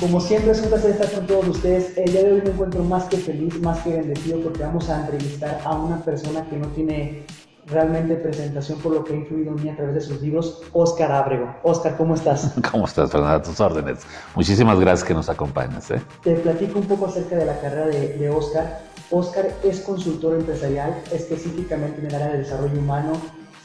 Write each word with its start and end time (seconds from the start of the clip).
Como 0.00 0.18
siempre 0.20 0.52
es 0.52 0.62
un 0.62 0.70
placer 0.70 0.92
estar 0.92 1.12
con 1.12 1.26
todos 1.26 1.48
ustedes. 1.48 1.96
El 1.98 2.10
día 2.10 2.24
de 2.24 2.32
hoy 2.32 2.42
me 2.42 2.50
encuentro 2.50 2.82
más 2.82 3.04
que 3.04 3.16
feliz, 3.18 3.60
más 3.60 3.80
que 3.80 3.90
bendecido 3.90 4.40
porque 4.40 4.62
vamos 4.62 4.88
a 4.88 5.02
entrevistar 5.02 5.60
a 5.62 5.76
una 5.76 6.02
persona 6.02 6.48
que 6.48 6.56
no 6.56 6.68
tiene 6.68 7.22
realmente 7.70 8.14
presentación 8.16 8.78
por 8.78 8.92
lo 8.92 9.04
que 9.04 9.14
ha 9.14 9.16
influido 9.16 9.52
en 9.52 9.62
mí 9.62 9.68
a 9.68 9.76
través 9.76 9.94
de 9.94 10.00
sus 10.00 10.20
libros, 10.20 10.62
Oscar 10.72 11.12
Ábrego. 11.12 11.54
Oscar, 11.62 11.96
¿cómo 11.96 12.14
estás? 12.14 12.54
¿Cómo 12.70 12.86
estás, 12.86 13.10
Fernanda? 13.10 13.36
A 13.36 13.42
tus 13.42 13.60
órdenes. 13.60 14.00
Muchísimas 14.34 14.78
gracias 14.78 15.06
que 15.06 15.14
nos 15.14 15.28
acompañas. 15.28 15.90
¿eh? 15.90 16.00
Te 16.22 16.34
platico 16.36 16.78
un 16.78 16.86
poco 16.86 17.06
acerca 17.06 17.36
de 17.36 17.46
la 17.46 17.60
carrera 17.60 17.86
de, 17.86 18.16
de 18.16 18.30
Oscar. 18.30 18.80
Oscar 19.10 19.48
es 19.64 19.80
consultor 19.80 20.34
empresarial, 20.34 21.02
específicamente 21.12 22.00
en 22.00 22.06
el 22.06 22.14
área 22.14 22.28
de 22.28 22.38
desarrollo 22.38 22.78
humano, 22.78 23.12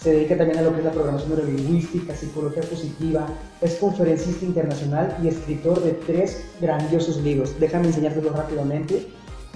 se 0.05 0.11
dedica 0.11 0.38
también 0.38 0.59
a 0.59 0.61
lo 0.61 0.72
que 0.72 0.81
es 0.81 0.85
la 0.85 0.91
programación 0.91 1.31
neurolingüística, 1.31 2.16
psicología 2.16 2.61
positiva, 2.61 3.25
es 3.59 3.73
conferencista 3.77 4.45
internacional 4.45 5.17
y 5.23 5.30
escritor 5.30 5.81
de 5.81 5.94
tres 5.94 6.45
grandiosos 6.61 7.17
libros. 7.23 7.59
Déjame 7.59 7.88
enseñártelo 7.88 8.30
rápidamente. 8.30 9.08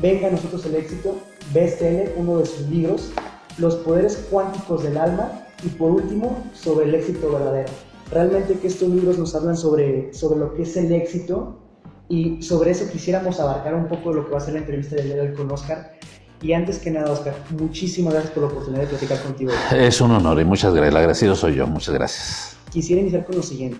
Venga 0.01 0.27
a 0.27 0.31
nosotros 0.31 0.65
el 0.65 0.73
éxito, 0.73 1.19
bestseller, 1.53 2.15
uno 2.17 2.39
de 2.39 2.47
sus 2.47 2.67
libros, 2.67 3.11
Los 3.59 3.75
poderes 3.75 4.27
cuánticos 4.29 4.83
del 4.83 4.97
alma 4.97 5.45
y 5.63 5.69
por 5.69 5.91
último, 5.91 6.43
sobre 6.53 6.87
el 6.87 6.95
éxito 6.95 7.31
verdadero. 7.31 7.69
Realmente 8.11 8.57
que 8.59 8.67
estos 8.67 8.89
libros 8.89 9.17
nos 9.17 9.35
hablan 9.35 9.57
sobre, 9.57 10.13
sobre 10.13 10.39
lo 10.39 10.53
que 10.53 10.63
es 10.63 10.75
el 10.77 10.91
éxito 10.91 11.59
y 12.07 12.41
sobre 12.41 12.71
eso 12.71 12.89
quisiéramos 12.91 13.39
abarcar 13.39 13.75
un 13.75 13.87
poco 13.87 14.13
lo 14.13 14.25
que 14.25 14.31
va 14.31 14.37
a 14.37 14.41
ser 14.41 14.53
la 14.55 14.61
entrevista 14.61 14.95
del 14.95 15.05
día 15.05 15.15
de 15.15 15.21
hoy 15.29 15.33
con 15.35 15.51
Oscar 15.51 15.99
y 16.41 16.53
antes 16.53 16.79
que 16.79 16.89
nada, 16.89 17.11
Oscar, 17.11 17.35
muchísimas 17.59 18.13
gracias 18.13 18.33
por 18.33 18.43
la 18.43 18.49
oportunidad 18.49 18.83
de 18.83 18.87
platicar 18.87 19.21
contigo. 19.21 19.51
Es 19.75 19.99
un 19.99 20.11
honor 20.11 20.39
y 20.39 20.45
muchas 20.45 20.73
gracias. 20.73 20.91
El 20.91 20.97
agradecido 20.97 21.35
soy 21.35 21.55
yo. 21.55 21.67
Muchas 21.67 21.93
gracias. 21.93 22.57
Quisiera 22.71 23.01
iniciar 23.01 23.25
con 23.25 23.35
lo 23.35 23.43
siguiente. 23.43 23.79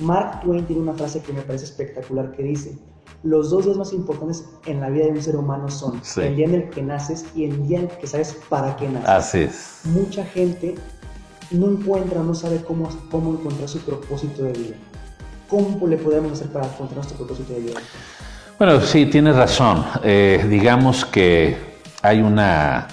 Mark 0.00 0.42
Twain 0.42 0.66
tiene 0.66 0.82
una 0.82 0.92
frase 0.92 1.22
que 1.22 1.32
me 1.32 1.40
parece 1.40 1.64
espectacular 1.64 2.32
que 2.32 2.42
dice, 2.42 2.76
los 3.22 3.50
dos 3.50 3.64
días 3.64 3.76
más 3.76 3.92
importantes 3.92 4.44
en 4.66 4.80
la 4.80 4.88
vida 4.88 5.06
de 5.06 5.12
un 5.12 5.22
ser 5.22 5.36
humano 5.36 5.68
son 5.70 6.00
el 6.16 6.36
día 6.36 6.46
en 6.46 6.54
el 6.54 6.70
que 6.70 6.82
naces 6.82 7.26
y 7.34 7.44
el 7.44 7.66
día 7.66 7.80
en 7.80 7.84
el 7.90 7.96
que 7.96 8.06
sabes 8.06 8.38
para 8.48 8.76
qué 8.76 8.88
naces. 8.88 9.08
Así 9.08 9.38
es. 9.40 9.80
Mucha 9.84 10.24
gente 10.24 10.74
no 11.50 11.70
encuentra, 11.70 12.22
no 12.22 12.34
sabe 12.34 12.62
cómo, 12.62 12.88
cómo 13.10 13.32
encontrar 13.32 13.68
su 13.68 13.80
propósito 13.80 14.42
de 14.42 14.52
vida. 14.52 14.76
¿Cómo 15.48 15.86
le 15.86 15.96
podemos 15.96 16.32
hacer 16.32 16.48
para 16.48 16.66
encontrar 16.66 16.96
nuestro 16.96 17.16
propósito 17.18 17.52
de 17.52 17.60
vida? 17.60 17.80
Bueno, 18.58 18.80
sí, 18.80 19.06
tienes 19.06 19.36
razón. 19.36 19.84
Eh, 20.02 20.44
digamos 20.48 21.04
que 21.04 21.56
hay 22.02 22.20
una, 22.20 22.88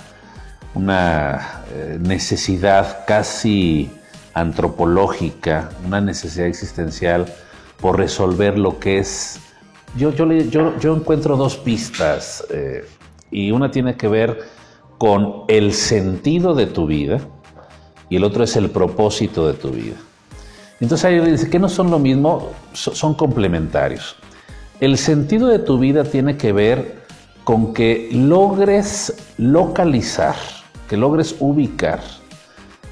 una 0.73 1.64
eh, 1.72 1.98
necesidad 2.00 3.05
casi 3.05 3.89
antropológica, 4.33 5.70
una 5.86 6.02
necesidad 6.02 6.48
existencial 6.48 7.25
por 7.80 7.98
resolver 7.98 8.58
lo 8.58 8.80
que 8.80 9.00
es... 9.00 9.39
Yo, 9.95 10.95
encuentro 10.95 11.38
dos 11.38 11.55
pistas 11.58 12.44
eh, 12.49 12.83
y 13.30 13.52
una 13.52 13.69
tiene 13.69 13.95
que 13.95 14.08
ver 14.08 14.39
con 14.97 15.44
el 15.47 15.73
sentido 15.73 16.55
de 16.55 16.66
tu 16.66 16.88
vida 16.88 17.19
y 18.09 18.16
el 18.16 18.23
otro 18.23 18.44
es 18.44 18.55
el 18.55 18.69
propósito 18.71 19.47
de 19.47 19.53
tu 19.53 19.69
vida. 19.69 19.95
Entonces 20.80 21.05
ahí 21.05 21.19
dice 21.19 21.49
que 21.49 21.59
no 21.59 21.69
son 21.69 21.91
lo 21.91 21.99
mismo, 21.99 22.52
son 22.73 23.14
complementarios. 23.14 24.16
El 24.80 24.97
sentido 24.97 25.48
de 25.48 25.59
tu 25.59 25.77
vida 25.77 26.04
tiene 26.04 26.37
que 26.37 26.52
ver 26.52 27.04
con 27.43 27.73
que 27.73 28.10
logres 28.11 29.14
localizar, 29.37 30.36
que 30.89 30.98
logres 30.98 31.36
ubicar, 31.39 32.02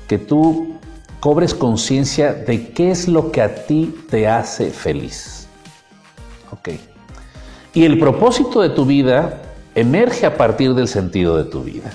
que 0.07 0.19
tú 0.19 0.75
cobres 1.19 1.53
conciencia 1.53 2.33
de 2.33 2.69
qué 2.69 2.91
es 2.91 3.07
lo 3.07 3.31
que 3.31 3.41
a 3.41 3.65
ti 3.65 3.93
te 4.09 4.27
hace 4.27 4.69
feliz. 4.69 5.47
Ok. 6.51 6.90
Y 7.73 7.85
el 7.85 7.99
propósito 7.99 8.61
de 8.61 8.69
tu 8.69 8.85
vida 8.85 9.41
emerge 9.75 10.25
a 10.25 10.37
partir 10.37 10.73
del 10.73 10.87
sentido 10.87 11.37
de 11.37 11.45
tu 11.45 11.63
vida. 11.63 11.91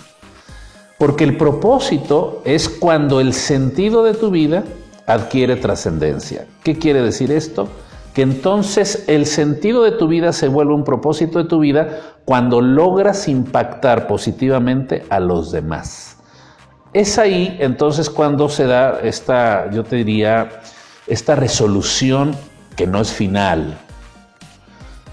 Porque 0.98 1.24
el 1.24 1.36
propósito 1.36 2.42
es 2.44 2.68
cuando 2.68 3.20
el 3.20 3.34
sentido 3.34 4.02
de 4.02 4.14
tu 4.14 4.30
vida 4.30 4.64
adquiere 5.06 5.56
trascendencia. 5.56 6.46
¿Qué 6.62 6.78
quiere 6.78 7.02
decir 7.02 7.30
esto? 7.30 7.68
que 8.16 8.22
entonces 8.22 9.04
el 9.08 9.26
sentido 9.26 9.82
de 9.82 9.92
tu 9.92 10.08
vida 10.08 10.32
se 10.32 10.48
vuelve 10.48 10.72
un 10.72 10.84
propósito 10.84 11.38
de 11.38 11.44
tu 11.50 11.58
vida 11.58 12.00
cuando 12.24 12.62
logras 12.62 13.28
impactar 13.28 14.06
positivamente 14.06 15.04
a 15.10 15.20
los 15.20 15.52
demás. 15.52 16.16
Es 16.94 17.18
ahí 17.18 17.58
entonces 17.60 18.08
cuando 18.08 18.48
se 18.48 18.64
da 18.64 19.00
esta, 19.02 19.70
yo 19.70 19.84
te 19.84 19.96
diría, 19.96 20.48
esta 21.06 21.34
resolución 21.36 22.34
que 22.74 22.86
no 22.86 23.02
es 23.02 23.12
final. 23.12 23.76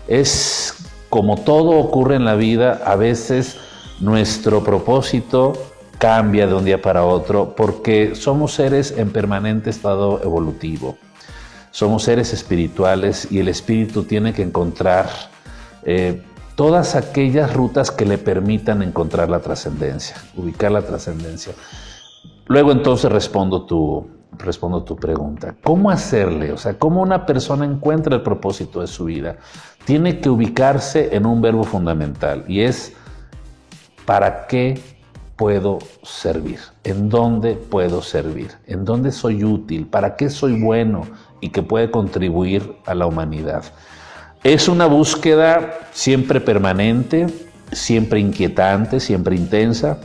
Es 0.08 0.76
como 1.10 1.38
todo 1.38 1.72
ocurre 1.72 2.16
en 2.16 2.26
la 2.26 2.36
vida, 2.36 2.82
a 2.86 2.96
veces 2.96 3.58
nuestro 4.00 4.64
propósito 4.64 5.54
cambia 5.98 6.48
de 6.48 6.54
un 6.56 6.66
día 6.66 6.82
para 6.82 7.06
otro 7.06 7.56
porque 7.56 8.16
somos 8.16 8.54
seres 8.54 8.94
en 8.98 9.12
permanente 9.12 9.70
estado 9.70 10.22
evolutivo. 10.24 10.98
Somos 11.72 12.04
seres 12.04 12.34
espirituales 12.34 13.28
y 13.32 13.40
el 13.40 13.48
espíritu 13.48 14.04
tiene 14.04 14.34
que 14.34 14.44
encontrar 14.44 15.08
eh, 15.84 16.22
todas 16.56 16.96
aquellas 16.96 17.54
rutas 17.54 17.90
que 17.90 18.06
le 18.06 18.18
permitan 18.18 18.84
encontrar 18.84 19.30
la 19.30 19.40
trascendencia, 19.40 20.16
ubicar 20.36 20.72
la 20.72 20.82
trascendencia. 20.82 21.54
Luego 22.46 22.72
entonces 22.72 23.12
respondo 23.12 23.66
tu, 23.66 24.08
respondo 24.38 24.84
tu 24.84 24.96
pregunta. 24.96 25.56
¿Cómo 25.64 25.90
hacerle? 25.90 26.52
O 26.52 26.58
sea, 26.58 26.78
¿cómo 26.78 27.02
una 27.02 27.26
persona 27.26 27.66
encuentra 27.66 28.16
el 28.16 28.22
propósito 28.22 28.82
de 28.82 28.88
su 28.88 29.06
vida? 29.06 29.38
Tiene 29.86 30.20
que 30.20 30.30
ubicarse 30.30 31.16
en 31.16 31.26
un 31.26 31.42
verbo 31.42 31.64
fundamental 31.64 32.46
y 32.48 32.62
es 32.62 32.94
¿para 34.06 34.48
qué 34.48 34.80
puedo 35.36 35.80
servir? 36.04 36.60
¿En 36.84 37.10
dónde 37.10 37.56
puedo 37.56 38.02
servir? 38.02 38.52
¿En 38.68 38.86
dónde 38.86 39.12
soy 39.12 39.44
útil? 39.44 39.88
¿Para 39.88 40.16
qué 40.16 40.30
soy 40.30 40.62
bueno? 40.62 41.04
y 41.44 41.50
que 41.50 41.62
puede 41.62 41.92
contribuir 41.92 42.78
a 42.86 42.96
la 42.96 43.06
humanidad. 43.06 43.66
Es 44.46 44.70
una 44.70 44.86
búsqueda 44.86 45.74
siempre 45.92 46.40
permanente, 46.40 47.28
siempre 47.74 48.22
inquietante, 48.22 49.02
siempre 49.02 49.36
intensa, 49.36 49.98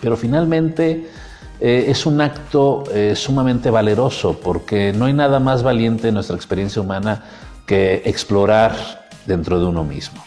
pero 0.00 0.16
finalmente 0.16 1.06
eh, 1.60 1.86
es 1.88 2.04
un 2.06 2.20
acto 2.20 2.84
eh, 2.92 3.14
sumamente 3.14 3.70
valeroso 3.70 4.38
porque 4.42 4.92
no 4.92 5.06
hay 5.06 5.12
nada 5.12 5.38
más 5.38 5.62
valiente 5.62 6.08
en 6.08 6.14
nuestra 6.14 6.36
experiencia 6.36 6.82
humana 6.82 7.24
que 7.66 8.02
explorar 8.04 8.74
dentro 9.26 9.58
de 9.58 9.66
uno 9.66 9.84
mismo. 9.84 10.22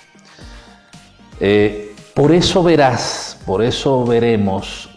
Eh, 1.40 1.96
por 2.14 2.32
eso 2.32 2.64
verás, 2.64 3.38
por 3.46 3.64
eso 3.64 4.06
veremos 4.06 4.90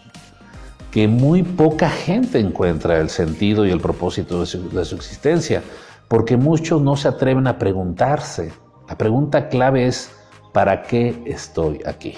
que 0.89 1.07
muy 1.07 1.43
poca 1.43 1.89
gente 1.89 2.39
encuentra 2.39 2.99
el 2.99 3.09
sentido 3.09 3.65
y 3.65 3.71
el 3.71 3.79
propósito 3.79 4.39
de 4.39 4.45
su, 4.45 4.95
existencia, 4.95 5.63
porque 6.07 6.35
muchos 6.35 6.81
no 6.81 6.97
se 6.97 7.07
atreven 7.07 7.47
a 7.47 7.57
preguntarse. 7.57 8.51
La 8.89 8.97
pregunta 8.97 9.47
clave 9.47 9.87
es, 9.87 10.11
¿para 10.51 10.81
qué 10.83 11.21
estoy 11.25 11.79
aquí? 11.85 12.17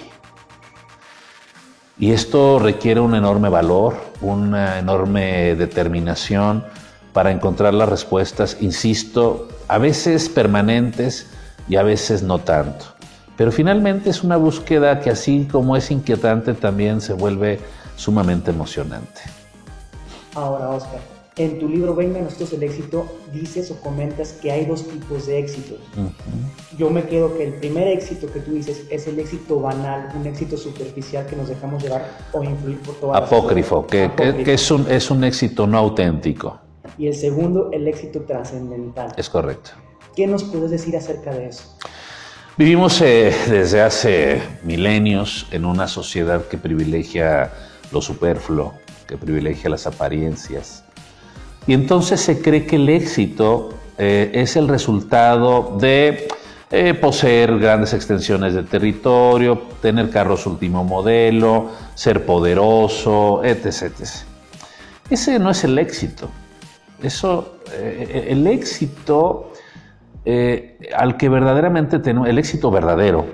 Y 1.98 2.10
esto 2.10 2.58
requiere 2.58 3.00
un 3.00 3.14
enorme 3.14 3.48
valor, 3.48 3.96
una 4.20 4.78
enorme 4.78 5.54
determinación 5.54 6.64
para 7.12 7.30
encontrar 7.30 7.72
las 7.72 7.88
respuestas, 7.88 8.56
insisto, 8.60 9.48
a 9.68 9.78
veces 9.78 10.28
permanentes 10.28 11.28
y 11.68 11.76
a 11.76 11.84
veces 11.84 12.22
no 12.22 12.40
tanto. 12.40 12.86
Pero 13.36 13.52
finalmente 13.52 14.10
es 14.10 14.24
una 14.24 14.36
búsqueda 14.36 15.00
que 15.00 15.10
así 15.10 15.48
como 15.50 15.76
es 15.76 15.90
inquietante 15.90 16.54
también 16.54 17.00
se 17.00 17.12
vuelve 17.12 17.60
sumamente 17.96 18.50
emocionante. 18.50 19.22
Ahora, 20.34 20.70
Oscar, 20.70 21.13
en 21.36 21.58
tu 21.58 21.68
libro 21.68 21.94
Venga 21.94 22.20
nosotros 22.20 22.52
el 22.52 22.62
éxito, 22.62 23.06
dices 23.32 23.70
o 23.70 23.80
comentas 23.80 24.32
que 24.32 24.52
hay 24.52 24.66
dos 24.66 24.86
tipos 24.86 25.26
de 25.26 25.38
éxitos. 25.38 25.78
Yo 26.78 26.90
me 26.90 27.04
quedo 27.04 27.36
que 27.36 27.44
el 27.44 27.54
primer 27.54 27.88
éxito 27.88 28.30
que 28.32 28.40
tú 28.40 28.52
dices 28.52 28.84
es 28.90 29.06
el 29.06 29.18
éxito 29.18 29.60
banal, 29.60 30.12
un 30.16 30.26
éxito 30.26 30.56
superficial 30.56 31.26
que 31.26 31.36
nos 31.36 31.48
dejamos 31.48 31.82
llevar 31.82 32.08
o 32.32 32.42
influir 32.42 32.78
por 32.80 32.94
toda 32.96 33.18
Apócrifo, 33.18 33.86
que, 33.86 34.10
que, 34.16 34.54
es, 34.54 34.70
un, 34.70 34.90
es 34.90 35.10
un 35.10 35.24
éxito 35.24 35.66
no 35.66 35.78
auténtico. 35.78 36.60
Y 36.98 37.08
el 37.08 37.14
segundo, 37.14 37.70
el 37.72 37.88
éxito 37.88 38.20
trascendental. 38.22 39.12
Es 39.16 39.28
correcto. 39.28 39.70
¿Qué 40.14 40.28
nos 40.28 40.44
puedes 40.44 40.70
decir 40.70 40.96
acerca 40.96 41.32
de 41.32 41.48
eso? 41.48 41.76
Vivimos 42.56 43.00
eh, 43.00 43.34
desde 43.48 43.80
hace 43.80 44.40
milenios 44.62 45.48
en 45.50 45.64
una 45.64 45.88
sociedad 45.88 46.46
que 46.46 46.56
privilegia 46.56 47.50
lo 47.90 48.00
superfluo, 48.00 48.74
que 49.08 49.16
privilegia 49.16 49.68
las 49.68 49.88
apariencias. 49.88 50.83
Y 51.66 51.72
entonces 51.72 52.20
se 52.20 52.40
cree 52.42 52.66
que 52.66 52.76
el 52.76 52.88
éxito 52.88 53.70
eh, 53.96 54.30
es 54.34 54.56
el 54.56 54.68
resultado 54.68 55.76
de 55.80 56.28
eh, 56.70 56.94
poseer 56.94 57.58
grandes 57.58 57.94
extensiones 57.94 58.54
de 58.54 58.64
territorio, 58.64 59.62
tener 59.80 60.10
carros 60.10 60.46
último 60.46 60.84
modelo, 60.84 61.70
ser 61.94 62.26
poderoso, 62.26 63.42
etc. 63.44 63.92
Ese 65.08 65.38
no 65.38 65.50
es 65.50 65.64
el 65.64 65.78
éxito. 65.78 66.28
Eso, 67.02 67.58
eh, 67.72 68.26
el 68.30 68.46
éxito 68.46 69.52
al 70.96 71.18
que 71.18 71.28
verdaderamente 71.28 71.98
tenemos, 71.98 72.28
el 72.28 72.38
éxito 72.38 72.70
verdadero, 72.70 73.26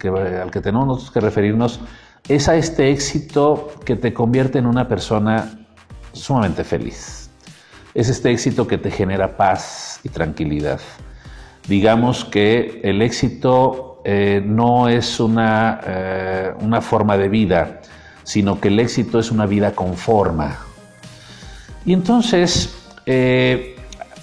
que, 0.00 0.08
al 0.08 0.50
que 0.50 0.60
tenemos 0.62 1.10
que 1.10 1.20
referirnos, 1.20 1.78
es 2.26 2.48
a 2.48 2.56
este 2.56 2.90
éxito 2.90 3.68
que 3.84 3.96
te 3.96 4.14
convierte 4.14 4.58
en 4.58 4.66
una 4.66 4.88
persona 4.88 5.66
sumamente 6.14 6.64
feliz. 6.64 7.17
Es 7.98 8.08
este 8.08 8.30
éxito 8.30 8.68
que 8.68 8.78
te 8.78 8.92
genera 8.92 9.36
paz 9.36 9.98
y 10.04 10.08
tranquilidad. 10.08 10.78
Digamos 11.66 12.24
que 12.24 12.80
el 12.84 13.02
éxito 13.02 14.00
eh, 14.04 14.40
no 14.46 14.86
es 14.88 15.18
una, 15.18 15.80
eh, 15.84 16.52
una, 16.60 16.80
forma 16.80 17.18
de 17.18 17.28
vida, 17.28 17.80
sino 18.22 18.60
que 18.60 18.68
el 18.68 18.78
éxito 18.78 19.18
es 19.18 19.32
una 19.32 19.46
vida 19.46 19.72
con 19.72 19.96
forma. 19.96 20.58
Y 21.84 21.92
entonces 21.92 22.72
eh, 23.04 23.74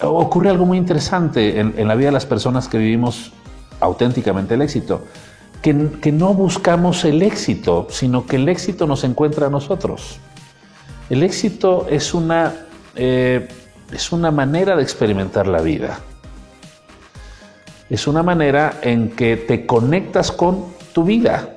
ocurre 0.02 0.52
algo 0.52 0.66
muy 0.66 0.78
interesante 0.78 1.60
en, 1.60 1.86
la 1.86 1.96
vida 1.96 2.08
de 2.08 2.14
las 2.14 2.26
personas 2.26 2.70
que 2.70 2.78
vivimos 2.78 3.34
auténticamente 3.82 4.54
el 4.54 4.62
éxito 4.62 5.04
que, 5.62 5.74
no 6.14 6.34
buscamos 6.34 7.04
el 7.04 7.22
éxito, 7.22 7.88
sino 7.90 8.26
que 8.26 8.38
el 8.38 8.48
éxito 8.48 8.88
nos 8.88 9.04
encuentra 9.04 9.48
a 9.48 9.50
nosotros. 9.50 10.20
El 11.10 11.24
éxito 11.24 11.88
es 11.90 12.14
una, 12.14 12.54
es 13.92 14.12
una 14.12 14.32
manera 14.32 14.76
de 14.76 14.84
experimentar 14.84 15.48
la 15.48 15.62
vida. 15.62 16.00
Es 17.90 18.08
una 18.08 18.24
manera 18.24 18.80
en 18.82 19.12
que 19.12 19.38
te 19.38 19.66
conectas 19.66 20.32
con 20.32 20.66
tu 20.94 21.04
vida 21.04 21.50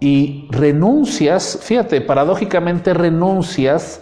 y 0.00 0.48
renuncias, 0.50 1.58
fíjate, 1.62 2.00
paradójicamente 2.00 2.94
renuncias 2.94 4.00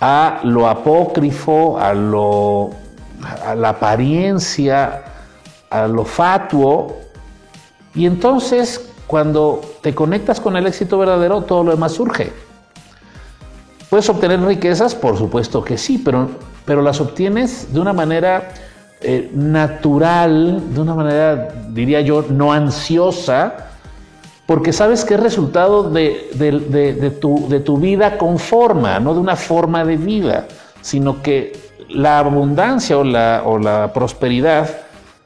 a 0.00 0.40
lo 0.44 0.68
apócrifo, 0.68 1.78
a, 1.78 1.94
lo, 1.94 2.70
a 3.44 3.54
la 3.54 3.70
apariencia, 3.70 5.04
a 5.70 5.86
lo 5.86 6.04
fatuo 6.04 7.08
y 7.98 8.06
entonces, 8.06 8.92
cuando 9.08 9.60
te 9.80 9.94
conectas 9.94 10.40
con 10.40 10.56
el 10.56 10.66
éxito 10.66 10.98
verdadero, 10.98 11.42
todo 11.42 11.64
lo 11.64 11.72
demás 11.72 11.92
surge. 11.92 12.32
¿Puedes 13.90 14.08
obtener 14.08 14.40
riquezas? 14.40 14.94
Por 14.94 15.16
supuesto 15.16 15.64
que 15.64 15.78
sí, 15.78 15.98
pero, 15.98 16.28
pero 16.64 16.82
las 16.82 17.00
obtienes 17.00 17.72
de 17.72 17.80
una 17.80 17.92
manera 17.92 18.50
eh, 19.00 19.30
natural, 19.32 20.74
de 20.74 20.80
una 20.80 20.94
manera, 20.94 21.48
diría 21.70 22.00
yo, 22.02 22.24
no 22.28 22.52
ansiosa, 22.52 23.68
porque 24.46 24.72
sabes 24.72 25.04
que 25.04 25.14
es 25.14 25.20
resultado 25.20 25.90
de, 25.90 27.18
tu, 27.20 27.48
de 27.48 27.60
tu 27.60 27.78
vida 27.78 28.18
con 28.18 28.38
forma, 28.38 28.98
no 28.98 29.14
de 29.14 29.20
una 29.20 29.36
forma 29.36 29.84
de 29.84 29.96
vida, 29.96 30.48
sino 30.80 31.22
que 31.22 31.52
la 31.88 32.18
abundancia 32.18 32.98
o 32.98 33.04
la, 33.04 33.42
o 33.44 33.58
la 33.58 33.92
prosperidad, 33.92 34.68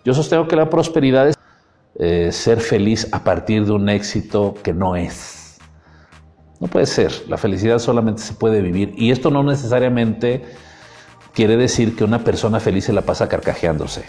yo 0.05 0.15
sostengo 0.15 0.47
que 0.47 0.57
la 0.57 0.69
prosperidad 0.69 1.29
es 1.29 1.37
eh, 1.99 2.31
ser 2.33 2.61
feliz 2.61 3.09
a 3.13 3.23
partir 3.23 3.65
de 3.65 3.73
un 3.73 3.89
éxito 3.89 4.55
que 4.63 4.73
no 4.73 4.97
es. 4.97 5.42
No 6.63 6.69
puede 6.69 6.87
ser. 6.87 7.25
La 7.29 7.37
felicidad 7.37 7.81
solamente 7.81 8.23
se 8.23 8.35
puede 8.35 8.63
vivir. 8.63 8.95
Y 8.97 9.11
esto 9.11 9.33
no 9.33 9.43
necesariamente 9.43 10.45
quiere 11.35 11.57
decir 11.57 11.97
que 11.97 12.05
una 12.05 12.23
persona 12.23 12.61
feliz 12.61 12.85
se 12.85 12.93
la 12.93 13.03
pasa 13.03 13.29
carcajeándose. 13.29 14.05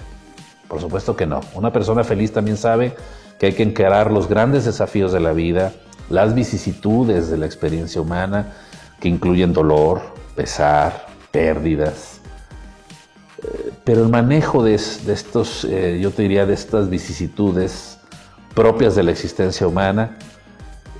Por 0.67 0.79
supuesto 0.79 1.15
que 1.15 1.25
no. 1.25 1.41
Una 1.55 1.73
persona 1.73 2.03
feliz 2.03 2.31
también 2.31 2.57
sabe 2.57 2.95
que 3.39 3.47
hay 3.47 3.53
que 3.53 3.63
encarar 3.63 4.11
los 4.11 4.29
grandes 4.29 4.65
desafíos 4.65 5.11
de 5.11 5.19
la 5.19 5.33
vida, 5.33 5.73
las 6.11 6.35
vicisitudes 6.35 7.31
de 7.31 7.38
la 7.38 7.47
experiencia 7.47 8.00
humana, 8.00 8.53
que 9.00 9.09
incluyen 9.09 9.51
dolor, 9.51 10.01
pesar, 10.35 11.07
pérdidas, 11.31 12.21
pero 13.83 14.03
el 14.03 14.09
manejo 14.09 14.63
de, 14.63 14.75
estos, 14.75 15.65
eh, 15.65 16.00
yo 16.01 16.11
te 16.11 16.21
diría, 16.21 16.45
de 16.45 16.53
estas 16.53 16.89
vicisitudes 16.89 17.97
propias 18.53 18.95
de 18.95 19.03
la 19.03 19.11
existencia 19.11 19.67
humana, 19.67 20.17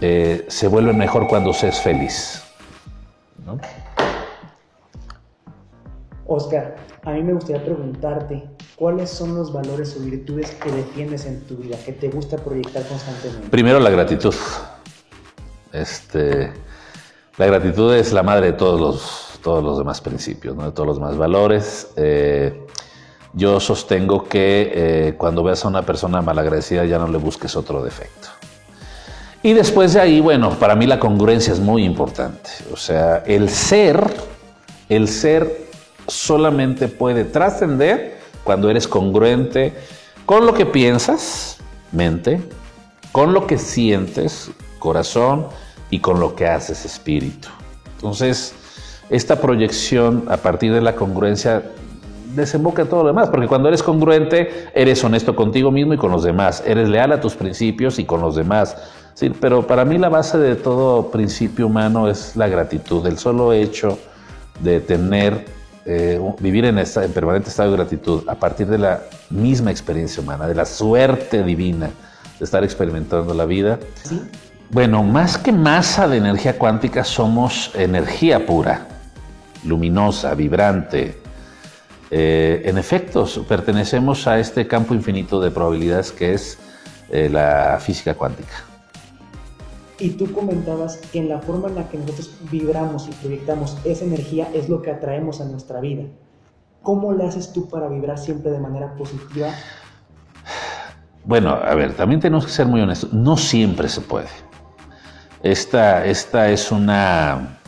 eh, 0.06 0.46
se 0.50 0.68
vuelve 0.68 0.92
mejor 0.92 1.30
cuando 1.30 1.54
se 1.54 1.70
es 1.70 1.80
feliz. 1.80 2.44
Oscar, 6.28 6.76
a 7.04 7.12
mí 7.12 7.24
me 7.24 7.32
gustaría 7.32 7.64
preguntarte, 7.64 8.44
¿cuáles 8.76 9.10
son 9.10 9.34
los 9.34 9.54
valores 9.54 9.96
o 9.96 10.04
virtudes 10.04 10.52
que 10.56 10.70
defiendes 10.74 11.26
en 11.26 11.40
tu 11.48 11.56
vida, 11.56 11.78
que 11.86 11.94
te 11.94 12.10
gusta 12.10 12.36
proyectar 12.36 12.86
constantemente? 12.86 13.48
Primero, 13.50 13.80
la 13.80 13.92
gratitud. 13.92 14.36
Este, 15.72 16.52
la 17.38 17.46
gratitud 17.46 17.94
es 17.94 18.12
la 18.12 18.24
madre 18.24 18.48
de 18.48 18.54
todos 18.54 18.82
los 18.82 19.40
todos 19.42 19.64
los 19.64 19.78
demás 19.78 20.02
principios, 20.02 20.56
¿no? 20.56 20.66
de 20.66 20.72
todos 20.74 20.88
los 20.88 20.98
demás 20.98 21.18
valores. 21.18 21.94
Eh, 21.96 22.66
yo 23.34 23.60
sostengo 23.62 24.26
que 24.26 24.72
eh, 24.74 25.16
cuando 25.18 25.44
veas 25.44 25.64
a 25.64 25.70
una 25.70 25.84
persona 25.84 26.22
malagradecida 26.22 26.84
ya 26.84 27.00
no 27.00 27.08
le 27.08 27.18
busques 27.18 27.56
otro 27.56 27.82
defecto. 27.84 28.43
Y 29.44 29.54
después 29.54 29.94
de 29.94 30.00
ahí, 30.00 30.22
bueno, 30.22 30.52
para 30.52 30.76
mí 30.76 30.88
la 30.88 31.00
congruencia 31.00 31.52
es 31.52 31.60
muy 31.60 31.84
importante. 31.84 32.50
O 32.72 32.78
sea, 32.78 33.24
el 33.26 33.50
ser, 33.50 34.02
el 34.88 35.08
ser 35.10 35.68
solamente 36.08 36.88
puede 36.88 37.26
trascender 37.26 38.20
cuando 38.44 38.70
eres 38.70 38.88
congruente 38.88 39.74
con 40.26 40.46
lo 40.46 40.54
que 40.54 40.66
piensas, 40.66 41.58
mente, 41.92 42.42
con 43.12 43.34
lo 43.34 43.46
que 43.46 43.58
sientes, 43.58 44.50
corazón, 44.80 45.48
y 45.94 46.00
con 46.00 46.20
lo 46.20 46.36
que 46.36 46.48
haces, 46.48 46.86
espíritu. 46.86 47.50
Entonces, 47.98 48.56
esta 49.12 49.40
proyección 49.40 50.26
a 50.28 50.38
partir 50.38 50.74
de 50.74 50.82
la 50.82 50.96
congruencia 50.96 51.62
desemboca 52.34 52.82
en 52.82 52.88
todo 52.88 53.04
lo 53.04 53.10
demás, 53.10 53.30
porque 53.30 53.48
cuando 53.48 53.68
eres 53.68 53.84
congruente, 53.84 54.70
eres 54.74 55.04
honesto 55.04 55.36
contigo 55.36 55.70
mismo 55.70 55.94
y 55.94 55.98
con 55.98 56.12
los 56.12 56.24
demás, 56.24 56.64
eres 56.66 56.90
leal 56.90 57.12
a 57.12 57.22
tus 57.22 57.36
principios 57.36 58.00
y 58.00 58.06
con 58.06 58.22
los 58.22 58.36
demás. 58.36 58.76
Sí, 59.14 59.32
pero 59.40 59.66
para 59.68 59.86
mí 59.86 59.98
la 59.98 60.10
base 60.10 60.38
de 60.38 60.56
todo 60.56 61.12
principio 61.12 61.68
humano 61.68 62.10
es 62.10 62.36
la 62.36 62.48
gratitud, 62.48 63.06
el 63.06 63.18
solo 63.18 63.54
hecho 63.54 64.00
de 64.60 64.80
tener, 64.80 65.46
eh, 65.86 66.20
vivir 66.40 66.66
en, 66.66 66.80
esta, 66.80 67.04
en 67.06 67.12
permanente 67.12 67.50
estado 67.50 67.72
de 67.72 67.78
gratitud 67.78 68.28
a 68.28 68.36
partir 68.36 68.68
de 68.68 68.80
la 68.80 69.04
misma 69.30 69.70
experiencia 69.70 70.22
humana, 70.24 70.48
de 70.48 70.56
la 70.56 70.66
suerte 70.66 71.44
divina 71.44 71.92
de 72.40 72.46
estar 72.46 72.64
experimentando 72.64 73.34
la 73.34 73.46
vida. 73.46 73.80
Bueno, 74.72 75.04
más 75.04 75.38
que 75.38 75.52
masa 75.52 76.08
de 76.08 76.18
energía 76.18 76.58
cuántica, 76.58 77.04
somos 77.04 77.72
energía 77.76 78.46
pura 78.46 78.88
luminosa, 79.64 80.34
vibrante. 80.34 81.22
Eh, 82.10 82.64
en 82.66 82.78
efecto, 82.78 83.28
pertenecemos 83.48 84.28
a 84.28 84.40
este 84.40 84.68
campo 84.68 84.94
infinito 84.94 85.40
de 85.40 85.52
probabilidades 85.52 86.12
que 86.12 86.34
es 86.34 86.58
eh, 87.12 87.30
la 87.30 87.80
física 87.80 88.16
cuántica. 88.16 88.73
Y 90.04 90.10
tú 90.10 90.30
comentabas 90.34 90.98
que 90.98 91.20
en 91.20 91.30
la 91.30 91.40
forma 91.40 91.70
en 91.70 91.76
la 91.76 91.88
que 91.88 91.98
nosotros 91.98 92.30
vibramos 92.52 93.08
y 93.08 93.12
proyectamos 93.14 93.78
esa 93.86 94.04
energía 94.04 94.50
es 94.54 94.68
lo 94.68 94.82
que 94.82 94.92
atraemos 94.92 95.40
a 95.40 95.46
nuestra 95.46 95.80
vida. 95.80 96.04
¿Cómo 96.82 97.14
le 97.14 97.24
haces 97.24 97.54
tú 97.54 97.70
para 97.70 97.88
vibrar 97.88 98.18
siempre 98.18 98.52
de 98.52 98.60
manera 98.60 98.96
positiva? 98.96 99.48
Bueno, 101.24 101.52
a 101.52 101.74
ver, 101.74 101.94
también 101.94 102.20
tenemos 102.20 102.46
que 102.46 102.52
ser 102.52 102.68
muy 102.68 102.82
honestos. 102.82 103.14
No 103.14 103.38
siempre 103.38 103.88
se 103.88 104.02
puede. 104.02 104.28
Esta, 105.42 106.06
esta 106.06 106.50
es 106.50 106.70
una 106.70 107.60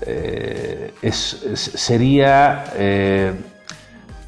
eh, 0.00 0.92
sería 1.12 2.64
eh, 2.74 3.32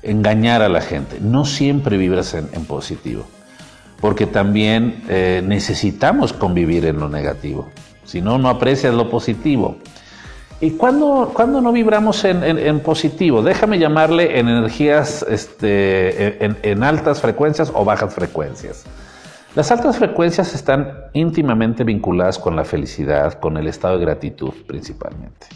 engañar 0.02 0.62
a 0.62 0.69
la 0.69 0.81
gente. 0.81 1.19
No 1.21 1.45
siempre 1.45 1.97
vibras 1.97 2.35
en, 2.35 2.47
positivo, 2.67 3.25
porque 4.00 4.26
también 4.26 5.02
eh, 5.09 5.42
necesitamos 5.45 6.33
convivir 6.33 6.87
en 6.87 7.00
lo 7.00 7.09
negativo. 7.09 7.69
Si 8.04 8.21
no, 8.21 8.38
no 8.38 8.49
aprecias 8.49 8.95
lo 8.95 9.11
positivo. 9.11 9.76
¿Y 10.61 10.73
cuándo, 10.73 11.33
no 11.37 11.73
vibramos 11.73 12.25
en, 12.25 12.80
positivo? 12.80 13.42
Déjame 13.42 13.78
llamarle 13.78 14.38
en 14.38 14.49
energías, 14.49 15.25
este, 15.28 16.45
en 16.45 16.83
altas 16.83 17.23
frecuencias 17.23 17.73
o 17.75 17.83
bajas 17.85 18.12
frecuencias. 18.12 18.85
Las 19.57 19.73
altas 19.73 19.99
frecuencias 19.99 20.54
están 20.54 20.92
íntimamente 21.12 21.83
vinculadas 21.83 22.38
con 22.38 22.54
la 22.54 22.64
felicidad, 22.64 23.35
con 23.40 23.57
el 23.57 23.66
estado 23.66 23.99
de 23.99 24.04
gratitud 24.04 24.52
principalmente. 24.69 25.49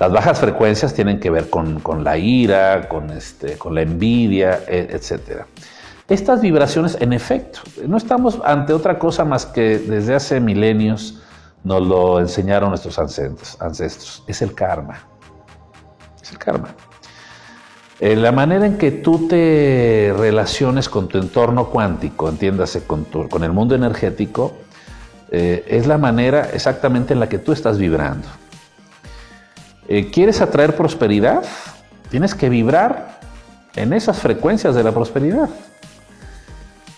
Las 0.00 0.10
bajas 0.10 0.40
frecuencias 0.40 0.94
tienen 0.94 1.20
que 1.20 1.30
ver 1.30 1.48
con, 1.48 1.80
la 2.02 2.18
ira, 2.18 2.88
con, 2.88 3.10
este, 3.10 3.56
con 3.56 3.76
la 3.76 3.82
envidia, 3.82 4.62
e, 4.66 4.88
etc. 4.90 5.44
Estas 6.10 6.40
vibraciones, 6.40 6.96
en 7.00 7.12
efecto, 7.12 7.60
no 7.86 7.96
estamos 7.96 8.40
ante 8.44 8.72
otra 8.72 8.98
cosa 8.98 9.24
más 9.24 9.46
que 9.46 9.78
desde 9.78 10.16
hace 10.16 10.40
milenios 10.40 11.22
nos 11.62 11.86
lo 11.86 12.18
enseñaron 12.18 12.70
nuestros 12.70 12.98
ancestros. 12.98 14.24
Es 14.26 14.42
el 14.42 14.52
karma. 14.52 14.98
Es 16.20 16.32
el 16.32 16.38
karma. 16.38 16.74
Eh, 18.00 18.16
la 18.16 18.32
manera 18.32 18.66
en 18.66 18.76
que 18.76 18.90
tú 18.90 19.28
te 19.28 20.12
relaciones 20.18 20.88
con 20.88 21.06
tu 21.06 21.18
entorno 21.18 21.68
cuántico, 21.68 22.28
entiéndase, 22.28 22.82
con, 22.82 23.06
el 23.44 23.52
mundo 23.52 23.76
energético, 23.76 24.54
eh, 25.30 25.64
es 25.68 25.86
la 25.86 25.96
manera 25.96 26.50
exactamente 26.52 27.14
en 27.14 27.20
la 27.20 27.28
que 27.28 27.38
tú 27.38 27.52
estás 27.52 27.78
vibrando. 27.78 28.26
Eh, 29.86 30.10
¿Quieres 30.10 30.40
atraer 30.40 30.74
prosperidad? 30.74 31.44
Tienes 32.10 32.34
que 32.34 32.48
vibrar 32.48 33.20
en 33.76 33.92
esas 33.92 34.18
frecuencias 34.18 34.74
de 34.74 34.82
la 34.82 34.90
prosperidad. 34.90 35.48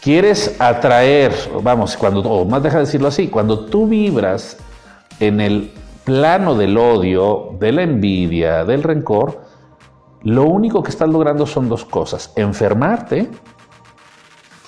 ¿Quieres 0.03 0.57
atraer, 0.59 1.33
vamos, 1.63 1.97
cuando, 1.97 2.23
o 2.23 2.45
más 2.45 2.61
deja 2.61 2.81
decirlo 2.81 3.07
así, 3.07 3.29
cuando 3.29 3.67
tú 3.67 3.87
vibras 3.87 4.57
en 5.21 5.41
el 5.41 5.73
plano 6.03 6.57
del 6.57 6.77
odio, 6.77 7.51
de 7.61 7.71
la 7.71 7.83
envidia, 7.83 8.65
del 8.65 8.83
rencor, 8.83 9.45
lo 10.23 10.43
único 10.43 10.83
que 10.83 10.91
estás 10.91 11.09
logrando 11.09 11.47
son 11.47 11.69
dos 11.69 11.85
cosas. 11.85 12.33
Enfermarte, 12.35 13.31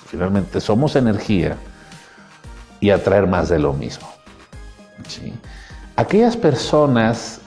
finalmente 0.07 0.61
somos 0.61 0.95
energía, 0.95 1.57
y 2.79 2.91
atraer 2.91 3.27
más 3.27 3.49
de 3.49 3.59
lo 3.59 3.73
mismo. 3.73 4.07
Aquellas 5.97 6.37
personas, 6.37 7.41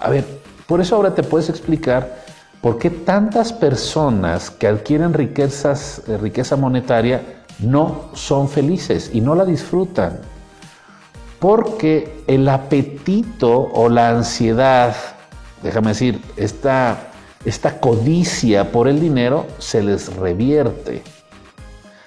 a 0.00 0.08
ver, 0.08 0.24
por 0.66 0.80
eso 0.80 0.96
ahora 0.96 1.14
te 1.14 1.22
puedes 1.22 1.50
explicar 1.50 2.24
por 2.66 2.78
qué 2.78 2.90
tantas 2.90 3.52
personas 3.52 4.50
que 4.50 4.66
adquieren 4.66 5.14
riquezas, 5.14 6.02
eh, 6.08 6.18
riqueza 6.18 6.56
monetaria 6.56 7.44
no 7.60 8.10
son 8.12 8.48
felices 8.48 9.12
y 9.14 9.20
no 9.20 9.36
la 9.36 9.44
disfrutan. 9.44 10.18
Porque 11.38 12.24
el 12.26 12.48
apetito 12.48 13.52
o 13.52 13.88
la 13.88 14.08
ansiedad, 14.08 14.96
déjame 15.62 15.90
decir, 15.90 16.20
esta 16.36 17.12
esta 17.44 17.78
codicia 17.78 18.72
por 18.72 18.88
el 18.88 18.98
dinero 18.98 19.46
se 19.58 19.80
les 19.80 20.16
revierte. 20.16 21.04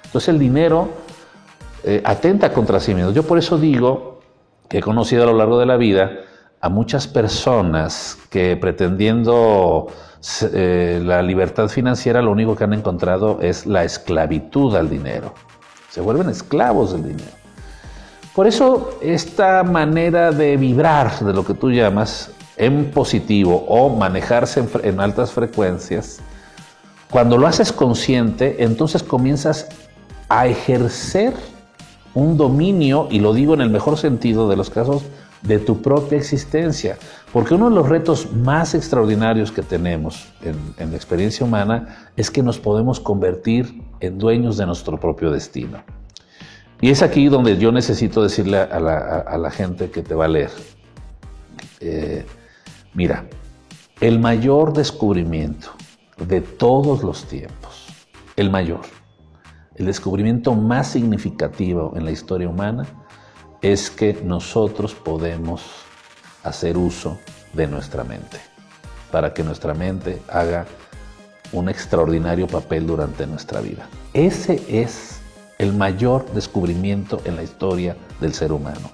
Entonces 0.04 0.28
el 0.28 0.38
dinero 0.38 0.90
eh, 1.84 2.02
atenta 2.04 2.52
contra 2.52 2.80
sí 2.80 2.94
mismo. 2.94 3.12
Yo 3.12 3.22
por 3.22 3.38
eso 3.38 3.56
digo 3.56 4.20
que 4.68 4.80
he 4.80 4.82
conocido 4.82 5.22
a 5.22 5.26
lo 5.26 5.38
largo 5.38 5.58
de 5.58 5.64
la 5.64 5.78
vida 5.78 6.18
a 6.60 6.68
muchas 6.68 7.06
personas 7.06 8.18
que 8.28 8.58
pretendiendo 8.58 9.86
eh, 10.52 11.00
la 11.02 11.22
libertad 11.22 11.68
financiera 11.68 12.20
lo 12.20 12.30
único 12.30 12.54
que 12.54 12.64
han 12.64 12.74
encontrado 12.74 13.38
es 13.40 13.66
la 13.66 13.84
esclavitud 13.84 14.74
al 14.76 14.90
dinero. 14.90 15.34
Se 15.88 16.00
vuelven 16.00 16.28
esclavos 16.28 16.92
del 16.92 17.04
dinero. 17.04 17.32
Por 18.34 18.46
eso 18.46 18.98
esta 19.00 19.62
manera 19.64 20.30
de 20.30 20.56
vibrar 20.56 21.18
de 21.20 21.32
lo 21.32 21.44
que 21.44 21.54
tú 21.54 21.70
llamas 21.70 22.30
en 22.56 22.90
positivo 22.90 23.64
o 23.68 23.88
manejarse 23.88 24.62
en, 24.82 25.00
altas 25.00 25.32
frecuencias, 25.32 26.20
cuando 27.10 27.38
lo 27.38 27.46
haces 27.46 27.72
consciente, 27.72 28.62
entonces 28.62 29.02
comienzas 29.02 29.68
a 30.28 30.46
ejercer 30.46 31.32
un 32.14 32.36
dominio, 32.36 33.08
y 33.10 33.20
lo 33.20 33.32
digo 33.32 33.54
en 33.54 33.62
el 33.62 33.70
mejor 33.70 33.96
sentido 33.96 34.48
de 34.48 34.56
los 34.56 34.68
casos, 34.68 35.02
de 35.42 35.58
tu 35.58 35.80
propia 35.80 36.18
existencia. 36.18 36.98
Porque 37.32 37.54
uno 37.54 37.70
de 37.70 37.76
los 37.76 37.88
retos 37.88 38.32
más 38.32 38.74
extraordinarios 38.74 39.52
que 39.52 39.62
tenemos 39.62 40.32
en, 40.42 40.90
la 40.90 40.96
experiencia 40.96 41.46
humana 41.46 42.10
es 42.16 42.30
que 42.30 42.42
nos 42.42 42.58
podemos 42.58 43.00
convertir 43.00 43.82
en 44.00 44.18
dueños 44.18 44.56
de 44.56 44.66
nuestro 44.66 44.98
propio 44.98 45.30
destino. 45.30 45.82
Y 46.80 46.90
es 46.90 47.02
aquí 47.02 47.28
donde 47.28 47.58
yo 47.58 47.72
necesito 47.72 48.22
decirle 48.22 48.58
a 48.58 48.80
la, 48.80 49.50
gente 49.50 49.90
que 49.90 50.02
te 50.02 50.14
va 50.14 50.24
a 50.24 50.28
leer. 50.28 50.50
Eh, 51.80 52.24
Mira, 52.92 53.24
el 54.00 54.18
mayor 54.18 54.72
descubrimiento 54.72 55.70
de 56.26 56.40
todos 56.40 57.04
los 57.04 57.24
tiempos, 57.26 57.86
el 58.34 58.50
mayor, 58.50 58.80
el 59.76 59.86
descubrimiento 59.86 60.56
más 60.56 60.88
significativo 60.88 61.92
en 61.94 62.04
la 62.04 62.10
historia 62.10 62.48
humana 62.48 62.84
es 63.62 63.90
que 63.90 64.14
nosotros 64.24 64.94
podemos 64.94 65.62
hacer 66.42 66.76
uso 66.76 67.18
de 67.52 67.66
nuestra 67.66 68.04
mente, 68.04 68.38
para 69.10 69.34
que 69.34 69.42
nuestra 69.42 69.74
mente 69.74 70.22
haga 70.28 70.66
un 71.52 71.68
extraordinario 71.68 72.46
papel 72.46 72.86
durante 72.86 73.26
nuestra 73.26 73.60
vida. 73.60 73.88
Ese 74.14 74.62
es 74.68 75.20
el 75.58 75.72
mayor 75.72 76.30
descubrimiento 76.32 77.20
en 77.24 77.36
la 77.36 77.42
historia 77.42 77.96
del 78.20 78.32
ser 78.32 78.52
humano 78.52 78.90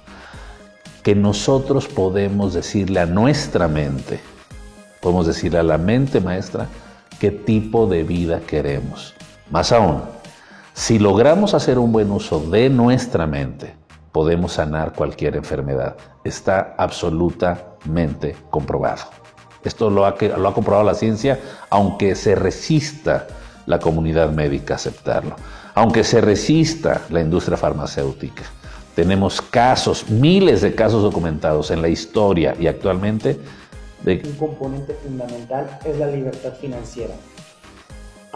que 1.07 1.15
nosotros 1.15 1.87
podemos 1.87 2.53
decirle 2.53 2.99
a 2.99 3.07
nuestra 3.07 3.69
mente, 3.69 4.19
podemos 5.01 5.29
decirle 5.29 5.61
a 5.61 5.63
la 5.63 5.79
mente 5.79 6.21
maestra 6.21 6.67
qué 7.21 7.31
tipo 7.31 7.87
de 7.87 8.03
vida 8.03 8.41
queremos. 8.41 9.15
Más 9.49 9.71
aún, 9.71 10.03
si 10.75 10.99
logramos 10.99 11.55
hacer 11.55 11.79
un 11.79 11.93
buen 11.93 12.11
uso 12.11 12.41
de 12.41 12.71
nuestra 12.71 13.25
mente, 13.25 13.77
podemos 14.17 14.55
sanar 14.55 14.95
cualquier 14.95 15.37
enfermedad. 15.37 15.95
Está 16.25 16.75
absolutamente 16.79 18.35
comprobado. 18.49 19.03
Esto 19.63 19.91
lo 19.91 20.07
ha, 20.07 20.15
comprobado 20.55 20.85
la 20.85 20.95
ciencia, 20.95 21.39
aunque 21.69 22.15
se 22.15 22.35
resista 22.35 23.27
la 23.67 23.79
comunidad 23.79 24.31
médica 24.31 24.73
a 24.73 24.77
aceptarlo, 24.77 25.37
aunque 25.75 26.03
se 26.03 26.23
resista 26.23 27.03
la 27.11 27.21
industria 27.21 27.59
farmacéutica. 27.59 28.45
Tenemos 28.95 29.43
casos, 29.43 30.09
miles 30.09 30.63
de 30.63 30.75
casos 30.75 31.03
documentados 31.03 31.71
en 31.71 31.83
la 31.83 31.91
historia 31.91 32.57
y 32.59 32.69
actualmente. 32.69 33.39
De... 34.03 34.23
Un 34.25 34.37
componente 34.37 34.95
fundamental 34.95 35.79
es 35.85 35.99
la 35.99 36.07
libertad 36.07 36.55
financiera. 36.55 37.13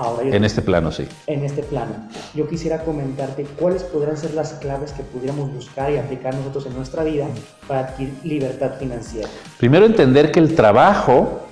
Ahora, 0.01 0.35
en 0.35 0.45
este 0.45 0.63
plano, 0.63 0.91
sí. 0.91 1.07
En 1.27 1.45
este 1.45 1.63
plano. 1.63 1.93
Yo 2.35 2.49
quisiera 2.49 2.85
comentarte 2.85 3.45
cuáles 3.59 3.83
podrían 3.83 4.17
ser 4.17 4.33
las 4.33 4.55
claves 4.55 4.93
que 4.93 5.03
pudiéramos 5.03 5.53
buscar 5.53 5.93
y 5.93 5.99
aplicar 5.99 6.35
nosotros 6.35 6.65
en 6.65 6.75
nuestra 6.75 7.05
vida 7.05 7.27
para 7.69 7.81
adquirir 7.81 8.15
libertad 8.25 8.79
financiera. 8.79 9.29
Primero, 9.59 9.85
entender 9.85 10.33
que 10.33 10.41
el 10.41 10.55
trabajo 10.55 11.43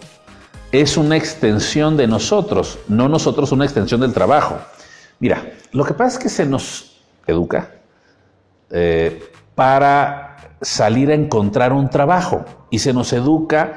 es 0.73 0.97
una 0.97 1.19
extensión 1.19 1.99
de 1.99 2.07
nosotros, 2.07 2.79
no 2.89 3.07
nosotros 3.07 3.53
una 3.53 3.67
extensión 3.67 4.01
del 4.01 4.15
trabajo. 4.15 4.57
Mira, 5.21 5.53
lo 5.73 5.85
que 5.85 5.93
pasa 5.93 6.17
es 6.17 6.23
que 6.23 6.31
se 6.31 6.47
nos 6.47 7.03
educa 7.27 7.73
eh, 8.71 9.31
para 9.55 10.55
salir 10.63 11.11
a 11.11 11.15
encontrar 11.15 11.75
un 11.75 11.91
trabajo 11.91 12.47
y 12.71 12.79
se 12.79 12.95
nos 12.95 13.13
educa 13.13 13.75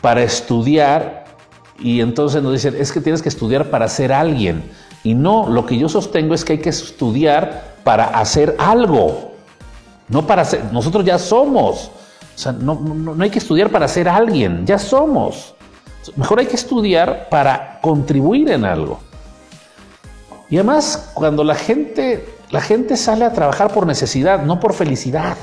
para 0.00 0.22
estudiar 0.22 1.23
y 1.78 2.00
entonces 2.00 2.42
nos 2.42 2.52
dicen, 2.52 2.74
es 2.78 2.92
que 2.92 3.00
tienes 3.00 3.22
que 3.22 3.28
estudiar 3.28 3.70
para 3.70 3.88
ser 3.88 4.12
alguien. 4.12 4.70
Y 5.02 5.14
no, 5.14 5.48
lo 5.48 5.66
que 5.66 5.76
yo 5.76 5.88
sostengo 5.88 6.34
es 6.34 6.44
que 6.44 6.54
hay 6.54 6.58
que 6.60 6.70
estudiar 6.70 7.74
para 7.84 8.04
hacer 8.04 8.56
algo, 8.58 9.32
no 10.08 10.26
para 10.26 10.44
ser, 10.44 10.64
nosotros 10.72 11.04
ya 11.04 11.18
somos. 11.18 11.90
O 12.34 12.38
sea, 12.38 12.52
no, 12.52 12.74
no, 12.74 13.14
no 13.14 13.24
hay 13.24 13.30
que 13.30 13.38
estudiar 13.38 13.70
para 13.70 13.86
ser 13.88 14.08
alguien, 14.08 14.66
ya 14.66 14.78
somos. 14.78 15.54
Mejor 16.16 16.40
hay 16.40 16.46
que 16.46 16.56
estudiar 16.56 17.28
para 17.30 17.78
contribuir 17.80 18.50
en 18.50 18.64
algo. 18.64 19.00
Y 20.50 20.56
además, 20.56 21.10
cuando 21.14 21.42
la 21.44 21.54
gente 21.54 22.34
la 22.54 22.60
gente 22.60 22.96
sale 22.96 23.24
a 23.24 23.32
trabajar 23.32 23.72
por 23.72 23.84
necesidad, 23.84 24.44
no 24.44 24.60
por 24.60 24.74
felicidad. 24.74 25.36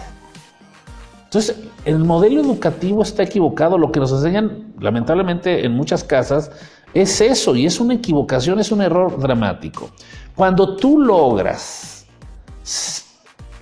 Entonces, 1.31 1.55
el 1.85 1.99
modelo 1.99 2.41
educativo 2.41 3.01
está 3.01 3.23
equivocado. 3.23 3.77
Lo 3.77 3.89
que 3.89 4.01
nos 4.01 4.11
enseñan, 4.11 4.73
lamentablemente, 4.81 5.65
en 5.65 5.71
muchas 5.71 6.03
casas, 6.03 6.51
es 6.93 7.21
eso, 7.21 7.55
y 7.55 7.65
es 7.65 7.79
una 7.79 7.93
equivocación, 7.93 8.59
es 8.59 8.69
un 8.69 8.81
error 8.81 9.17
dramático. 9.17 9.91
Cuando 10.35 10.75
tú 10.75 10.99
logras 10.99 12.05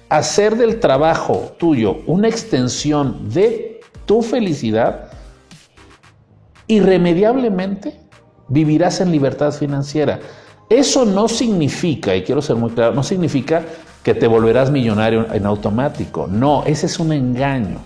hacer 0.09 0.57
del 0.57 0.79
trabajo 0.79 1.51
tuyo 1.59 1.97
una 2.07 2.27
extensión 2.27 3.29
de 3.29 3.81
tu 4.07 4.23
felicidad, 4.23 5.11
irremediablemente 6.65 7.99
vivirás 8.47 8.99
en 8.99 9.11
libertad 9.11 9.51
financiera. 9.51 10.19
Eso 10.71 11.05
no 11.05 11.27
significa, 11.27 12.15
y 12.15 12.23
quiero 12.23 12.41
ser 12.41 12.55
muy 12.55 12.71
claro, 12.71 12.95
no 12.95 13.03
significa 13.03 13.63
que 14.03 14.13
te 14.13 14.27
volverás 14.27 14.71
millonario 14.71 15.27
en 15.33 15.45
automático. 15.45 16.27
No, 16.27 16.63
ese 16.65 16.85
es 16.85 16.99
un 16.99 17.11
engaño. 17.11 17.79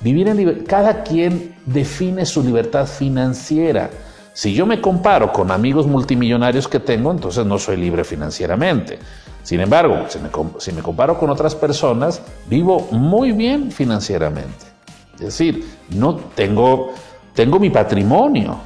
Vivir 0.00 0.28
en 0.28 0.64
cada 0.64 1.02
quien 1.02 1.56
define 1.66 2.24
su 2.24 2.42
libertad 2.42 2.86
financiera. 2.86 3.90
Si 4.32 4.54
yo 4.54 4.66
me 4.66 4.80
comparo 4.80 5.32
con 5.32 5.50
amigos 5.50 5.86
multimillonarios 5.86 6.68
que 6.68 6.78
tengo, 6.78 7.10
entonces 7.10 7.44
no 7.44 7.58
soy 7.58 7.76
libre 7.76 8.04
financieramente. 8.04 8.98
Sin 9.42 9.60
embargo, 9.60 10.04
si 10.08 10.18
me, 10.20 10.28
si 10.58 10.72
me 10.72 10.82
comparo 10.82 11.18
con 11.18 11.30
otras 11.30 11.54
personas, 11.54 12.22
vivo 12.48 12.86
muy 12.92 13.32
bien 13.32 13.72
financieramente. 13.72 14.66
Es 15.14 15.20
decir, 15.20 15.68
no 15.90 16.14
tengo, 16.14 16.92
tengo 17.34 17.58
mi 17.58 17.70
patrimonio, 17.70 18.58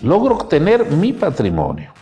logro 0.00 0.38
tener 0.38 0.86
mi 0.86 1.12
patrimonio. 1.12 1.92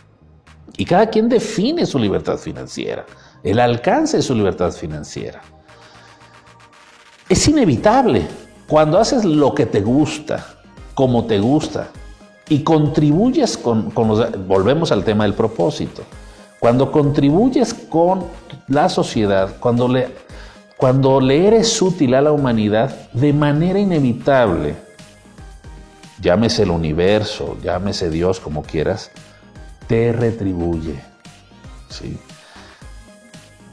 Y 0.77 0.85
cada 0.85 1.07
quien 1.07 1.27
define 1.27 1.85
su 1.85 1.99
libertad 1.99 2.37
financiera, 2.37 3.05
el 3.43 3.59
alcance 3.59 4.17
de 4.17 4.23
su 4.23 4.35
libertad 4.35 4.71
financiera. 4.71 5.41
es 7.27 7.47
inevitable. 7.47 8.27
Cuando 8.67 8.99
haces 8.99 9.25
lo 9.25 9.53
que 9.55 9.65
te 9.65 9.81
gusta, 9.81 10.45
como 10.93 11.25
te 11.25 11.39
gusta, 11.39 11.89
y 12.49 12.63
contribuyes 12.63 13.57
con, 13.57 13.91
los... 13.95 14.47
Volvemos 14.47 14.91
al 14.91 15.03
tema 15.03 15.23
del 15.23 15.33
propósito. 15.33 16.03
Cuando 16.59 16.91
contribuyes 16.91 17.73
con 17.73 18.25
la 18.67 18.89
sociedad, 18.89 19.55
cuando 19.59 19.87
le, 19.87 20.09
cuando 20.75 21.21
le 21.21 21.47
eres 21.47 21.81
útil 21.81 22.13
a 22.15 22.21
la 22.21 22.31
humanidad, 22.31 23.09
de 23.13 23.31
manera 23.31 23.79
inevitable, 23.79 24.75
llámese 26.21 26.63
el 26.63 26.71
universo, 26.71 27.57
llámese 27.63 28.09
Dios 28.09 28.39
como 28.39 28.63
quieras, 28.63 29.11
te 29.87 30.11
retribuye. 30.11 30.99
¿sí? 31.89 32.17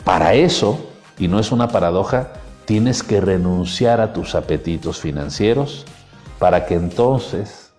Para 0.06 0.34
eso, 0.34 0.78
y 1.18 1.26
no 1.26 1.40
es 1.40 1.50
una 1.50 1.66
paradoja, 1.66 2.28
tienes 2.64 3.02
que 3.02 3.20
renunciar 3.20 4.00
a 4.00 4.12
tus 4.12 4.36
apetitos 4.36 5.00
financieros 5.00 5.84
para 6.38 6.64
que 6.64 6.74
entonces 6.74 7.72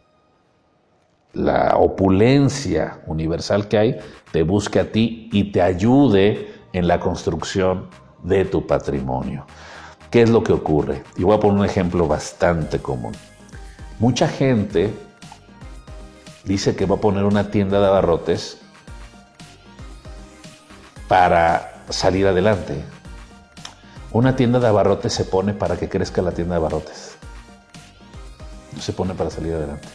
la 1.31 1.77
opulencia 1.77 2.99
universal 3.07 3.69
que 3.69 3.77
hay 3.77 3.97
te 4.33 4.43
busque 4.43 4.81
a 4.81 4.91
ti 4.91 5.29
y 5.31 5.53
te 5.53 5.61
ayude 5.61 6.53
en 6.73 6.89
la 6.89 6.99
construcción 6.99 7.87
de 8.23 8.43
tu 8.43 8.67
patrimonio. 8.67 9.45
¿Qué 10.11 10.23
es 10.23 10.29
lo 10.29 10.43
que 10.43 10.51
ocurre? 10.51 11.03
Y 11.15 11.23
voy 11.23 11.37
a 11.37 11.39
poner 11.39 11.59
un 11.59 11.65
ejemplo 11.65 12.09
bastante 12.09 12.79
común. 12.79 13.13
Mucha 13.99 14.27
gente 14.27 14.93
dice 16.43 16.75
que 16.75 16.85
va 16.85 16.95
a 16.95 16.99
poner 16.99 17.23
una 17.23 17.51
tienda 17.51 17.79
de 17.79 17.87
abarrotes 17.87 18.57
para 21.07 21.76
salir 21.89 22.27
adelante. 22.27 22.83
Una 24.11 24.35
tienda 24.35 24.59
de 24.59 24.67
abarrotes 24.67 25.13
se 25.13 25.25
pone 25.25 25.53
para 25.53 25.77
que 25.77 25.89
crezca 25.89 26.21
la 26.21 26.31
tienda 26.31 26.55
de 26.55 26.57
abarrotes. 26.57 27.17
No 28.73 28.81
se 28.81 28.93
pone 28.93 29.13
para 29.13 29.29
salir 29.29 29.53
adelante. 29.53 29.87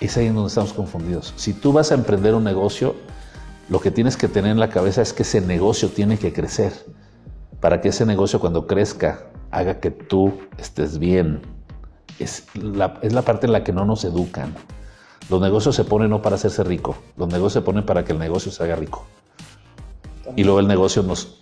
Es 0.00 0.16
ahí 0.16 0.26
en 0.26 0.34
donde 0.34 0.48
estamos 0.48 0.72
confundidos. 0.72 1.32
Si 1.36 1.52
tú 1.52 1.72
vas 1.72 1.90
a 1.90 1.94
emprender 1.94 2.34
un 2.34 2.44
negocio, 2.44 2.94
lo 3.68 3.80
que 3.80 3.90
tienes 3.90 4.16
que 4.16 4.28
tener 4.28 4.52
en 4.52 4.60
la 4.60 4.68
cabeza 4.68 5.02
es 5.02 5.12
que 5.12 5.22
ese 5.22 5.40
negocio 5.40 5.88
tiene 5.88 6.18
que 6.18 6.32
crecer. 6.32 6.72
Para 7.60 7.80
que 7.80 7.88
ese 7.88 8.04
negocio 8.04 8.40
cuando 8.40 8.66
crezca 8.66 9.26
haga 9.50 9.80
que 9.80 9.90
tú 9.90 10.38
estés 10.58 10.98
bien. 10.98 11.40
Es 12.18 12.44
la, 12.54 12.98
es 13.02 13.12
la 13.12 13.22
parte 13.22 13.46
en 13.46 13.52
la 13.52 13.64
que 13.64 13.72
no 13.72 13.84
nos 13.84 14.04
educan. 14.04 14.54
Los 15.28 15.40
negocios 15.40 15.74
se 15.74 15.84
ponen 15.84 16.10
no 16.10 16.22
para 16.22 16.36
hacerse 16.36 16.62
rico, 16.62 16.94
los 17.16 17.28
negocios 17.28 17.54
se 17.54 17.60
ponen 17.62 17.84
para 17.84 18.04
que 18.04 18.12
el 18.12 18.18
negocio 18.18 18.52
se 18.52 18.62
haga 18.62 18.76
rico. 18.76 19.06
Y 20.34 20.44
luego 20.44 20.60
el 20.60 20.66
negocio 20.66 21.02
nos, 21.02 21.38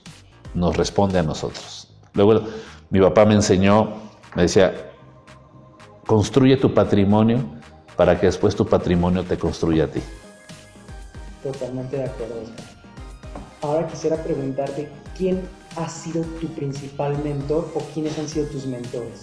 nos 0.55 0.77
responde 0.77 1.19
a 1.19 1.23
nosotros. 1.23 1.89
Luego 2.13 2.43
mi 2.91 3.01
papá 3.01 3.25
me 3.25 3.35
enseñó, 3.35 3.95
me 4.35 4.43
decía, 4.43 4.75
construye 6.07 6.57
tu 6.57 6.73
patrimonio 6.75 7.39
para 7.97 8.19
que 8.19 8.27
después 8.27 8.55
tu 8.55 8.67
patrimonio 8.67 9.25
te 9.25 9.39
construya 9.39 9.85
a 9.85 9.87
ti. 9.89 10.01
Totalmente 11.43 11.97
de 11.97 12.05
acuerdo. 12.05 12.35
Ahora 13.63 13.87
quisiera 13.87 14.17
preguntarte, 14.17 14.89
¿quién 15.17 15.43
ha 15.77 15.89
sido 15.89 16.23
tu 16.41 16.49
principal 16.49 17.17
mentor 17.25 17.71
o 17.75 17.81
quiénes 17.93 18.19
han 18.19 18.29
sido 18.29 18.47
tus 18.47 18.67
mentores? 18.67 19.23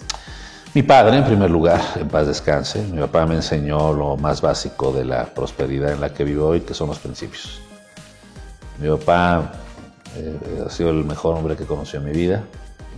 Mi 0.74 0.82
padre, 0.82 1.18
en 1.18 1.24
primer 1.24 1.50
lugar, 1.50 1.80
en 1.96 2.08
paz 2.08 2.26
descanse. 2.26 2.82
Mi 2.82 2.98
papá 2.98 3.26
me 3.26 3.34
enseñó 3.34 3.92
lo 3.92 4.16
más 4.16 4.40
básico 4.40 4.90
de 4.90 5.04
la 5.04 5.26
prosperidad 5.26 5.92
en 5.92 6.00
la 6.00 6.12
que 6.12 6.24
vivo 6.24 6.48
hoy, 6.48 6.62
que 6.62 6.74
son 6.74 6.88
los 6.88 6.98
principios. 6.98 7.60
Mi 8.82 8.88
papá 8.88 9.52
eh, 10.16 10.64
ha 10.66 10.68
sido 10.68 10.90
el 10.90 11.04
mejor 11.04 11.36
hombre 11.36 11.54
que 11.54 11.64
conoció 11.66 12.00
en 12.00 12.06
mi 12.06 12.10
vida. 12.10 12.42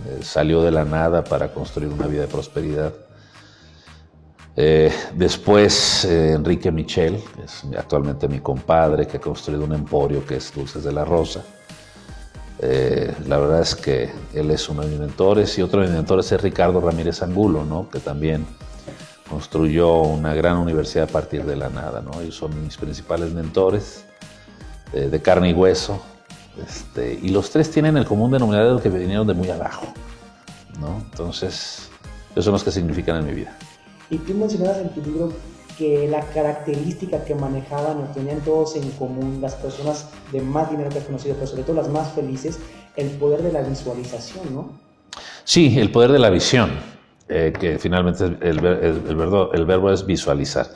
Eh, 0.07 0.23
salió 0.23 0.63
de 0.63 0.71
la 0.71 0.83
nada 0.83 1.23
para 1.23 1.53
construir 1.53 1.93
una 1.93 2.07
vida 2.07 2.21
de 2.21 2.27
prosperidad. 2.27 2.91
Eh, 4.55 4.91
después, 5.13 6.05
Enrique 6.05 6.71
Michel, 6.71 7.21
que 7.35 7.43
es 7.43 7.63
actualmente 7.77 8.27
mi 8.27 8.39
compadre, 8.39 9.05
que 9.05 9.17
ha 9.17 9.21
construido 9.21 9.63
un 9.63 9.73
emporio 9.73 10.25
que 10.25 10.37
es 10.37 10.51
Dulces 10.55 10.83
de 10.83 10.91
la 10.91 11.05
Rosa. 11.05 11.43
la 13.27 13.37
verdad 13.37 13.61
es 13.61 13.75
que 13.75 14.09
él 14.33 14.49
es 14.49 14.67
uno 14.69 14.81
de 14.81 14.87
mis 14.87 14.99
mentores 14.99 15.55
y 15.59 15.61
otro 15.61 15.81
de 15.81 15.87
mis 15.87 15.95
mentores 15.95 16.31
es 16.31 16.41
Ricardo 16.41 16.81
Ramírez 16.81 17.21
Angulo, 17.21 17.63
¿no? 17.63 17.91
que 17.91 17.99
también 17.99 18.47
construyó 19.29 19.97
una 19.99 20.33
gran 20.33 20.57
universidad 20.57 21.09
a 21.09 21.11
partir 21.11 21.43
de 21.43 21.55
la 21.57 21.69
nada. 21.69 22.01
¿no? 22.01 22.21
Ellos 22.21 22.37
son 22.37 22.63
mis 22.63 22.75
principales 22.75 23.33
mentores 23.33 24.04
de 24.91 25.21
carne 25.21 25.49
y 25.49 25.53
hueso, 25.53 26.01
este, 26.65 27.19
y 27.21 27.29
los 27.29 27.49
tres 27.49 27.69
tienen 27.69 27.97
el 27.97 28.05
común 28.05 28.31
denominador 28.31 28.81
que 28.81 28.89
vinieron 28.89 29.27
de 29.27 29.33
muy 29.33 29.49
abajo. 29.49 29.87
¿no? 30.79 31.01
Entonces, 31.11 31.89
esos 32.31 32.45
son 32.45 32.53
los 32.53 32.63
que 32.63 32.71
significan 32.71 33.17
en 33.17 33.25
mi 33.25 33.33
vida. 33.33 33.57
Y 34.09 34.17
tú 34.17 34.33
mencionabas 34.33 34.77
en 34.77 34.89
tu 34.89 35.01
libro 35.01 35.33
que 35.77 36.07
la 36.07 36.21
característica 36.21 37.23
que 37.25 37.35
manejaban 37.35 37.97
o 37.97 38.03
tenían 38.13 38.39
todos 38.41 38.75
en 38.75 38.89
común 38.91 39.39
las 39.41 39.55
personas 39.55 40.09
de 40.31 40.41
más 40.41 40.69
dinero 40.71 40.89
que 40.89 40.99
has 40.99 41.05
conocido, 41.05 41.35
pero 41.35 41.47
sobre 41.47 41.63
todo 41.63 41.75
las 41.75 41.89
más 41.89 42.13
felices, 42.13 42.59
el 42.95 43.09
poder 43.11 43.41
de 43.41 43.51
la 43.51 43.61
visualización, 43.61 44.53
¿no? 44.53 44.69
Sí, 45.43 45.77
el 45.79 45.91
poder 45.91 46.11
de 46.11 46.19
la 46.19 46.29
visión, 46.29 46.71
eh, 47.27 47.51
que 47.57 47.77
finalmente 47.77 48.23
el, 48.23 48.37
el, 48.41 48.65
el, 48.65 49.49
el, 49.53 49.65
verbo 49.65 49.91
es 49.91 50.05
visualizar. 50.05 50.67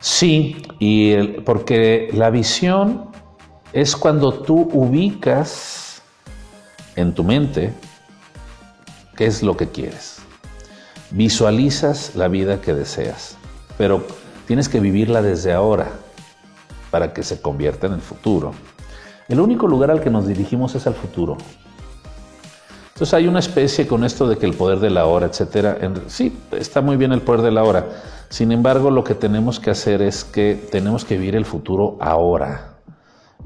Sí, 0.00 0.56
y 0.78 1.14
porque 1.40 2.08
la 2.12 2.30
visión 2.30 3.10
es 3.72 3.96
cuando 3.96 4.32
tú 4.32 4.68
ubicas 4.72 6.02
en 6.96 7.14
tu 7.14 7.24
mente 7.24 7.72
qué 9.16 9.26
es 9.26 9.42
lo 9.42 9.56
que 9.56 9.68
quieres. 9.68 10.18
Visualizas 11.10 12.14
la 12.14 12.28
vida 12.28 12.60
que 12.60 12.74
deseas, 12.74 13.36
pero 13.76 14.06
tienes 14.46 14.68
que 14.68 14.80
vivirla 14.80 15.22
desde 15.22 15.52
ahora 15.52 15.90
para 16.90 17.12
que 17.12 17.22
se 17.22 17.40
convierta 17.40 17.86
en 17.86 17.94
el 17.94 18.00
futuro. 18.00 18.52
El 19.28 19.40
único 19.40 19.66
lugar 19.66 19.90
al 19.90 20.00
que 20.00 20.10
nos 20.10 20.26
dirigimos 20.26 20.74
es 20.74 20.86
al 20.86 20.94
futuro. 20.94 21.36
Entonces 22.88 23.14
hay 23.14 23.28
una 23.28 23.38
especie 23.38 23.86
con 23.86 24.02
esto 24.02 24.26
de 24.26 24.38
que 24.38 24.46
el 24.46 24.54
poder 24.54 24.80
de 24.80 24.90
la 24.90 25.06
hora, 25.06 25.26
etcétera. 25.26 25.78
Sí, 26.08 26.36
está 26.50 26.80
muy 26.80 26.96
bien 26.96 27.12
el 27.12 27.20
poder 27.20 27.42
de 27.42 27.52
la 27.52 27.62
hora. 27.62 27.86
Sin 28.28 28.50
embargo, 28.50 28.90
lo 28.90 29.04
que 29.04 29.14
tenemos 29.14 29.60
que 29.60 29.70
hacer 29.70 30.02
es 30.02 30.24
que 30.24 30.68
tenemos 30.72 31.04
que 31.04 31.16
vivir 31.16 31.36
el 31.36 31.44
futuro 31.44 31.96
ahora. 32.00 32.67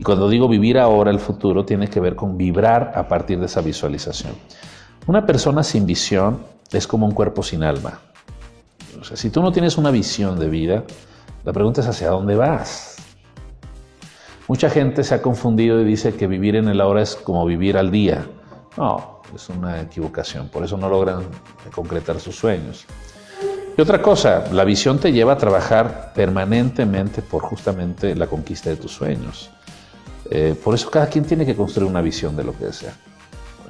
Y 0.03 0.05
cuando 0.05 0.29
digo 0.29 0.49
vivir 0.49 0.81
ahora 0.81 1.13
el 1.13 1.21
futuro, 1.21 1.65
tiene 1.65 1.87
que 1.87 2.01
ver 2.01 2.17
con 2.17 2.37
vibrar 2.37 2.91
a 2.97 3.07
partir 3.07 3.39
de 3.39 3.47
esa 3.47 3.61
visualización. 3.61 4.33
Una 5.07 5.25
persona 5.25 5.63
sin 5.63 5.87
visión 5.87 6.41
es 6.73 6.89
como 6.89 7.07
un 7.07 7.13
cuerpo 7.13 7.45
sin 7.45 7.63
alma. 7.63 8.01
Si 9.15 9.31
tú 9.31 9.41
no 9.41 9.53
tienes 9.53 9.79
una 9.79 9.93
visión 9.93 10.41
de 10.41 10.49
vida, 10.49 10.83
la 11.45 11.53
pregunta 11.53 11.83
es 11.83 11.87
hacia 11.87 12.11
dónde 12.11 12.35
vas. 12.35 12.97
Mucha 14.49 14.69
gente 14.71 15.05
se 15.05 15.15
ha 15.15 15.23
confundido 15.23 15.81
y 15.81 15.85
dice 15.85 16.17
que 16.17 16.27
vivir 16.27 16.57
en 16.57 16.67
el 16.67 16.81
ahora 16.81 17.03
es 17.03 17.15
como 17.15 17.47
vivir 17.47 17.77
al 17.77 17.93
día. 17.93 18.27
No, 18.77 19.21
es 19.33 19.49
una 19.51 19.83
equivocación. 19.83 20.49
Por 20.49 20.65
eso 20.65 20.77
no 20.77 20.89
logran 20.89 21.23
concretar 21.73 22.19
sus 22.19 22.35
sueños. 22.35 22.87
Y 23.79 23.81
otra 23.81 24.03
cosa, 24.03 24.47
la 24.51 24.65
visión 24.65 24.99
te 24.99 25.13
lleva 25.13 25.35
a 25.35 25.39
trabajar 25.39 26.13
permanentemente 26.13 27.23
por 27.23 27.43
justamente 27.43 28.17
la 28.17 28.27
conquista 28.27 28.69
de 28.69 28.75
tus 28.75 28.91
sueños. 28.91 29.53
Eh, 30.35 30.55
por 30.65 30.75
eso 30.75 30.91
cada 30.91 31.09
quien 31.09 31.27
tiene 31.27 31.45
que 31.45 31.55
construir 31.55 31.91
una 31.91 32.01
visión 32.01 32.35
de 32.37 32.43
lo 32.43 32.57
que 32.57 32.65
desea. 32.65 32.95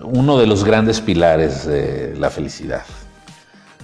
Uno 0.05 0.39
de 0.39 0.47
los 0.47 0.63
grandes 0.63 1.01
pilares 1.01 1.67
de 1.67 2.15
la 2.17 2.31
felicidad. 2.31 2.85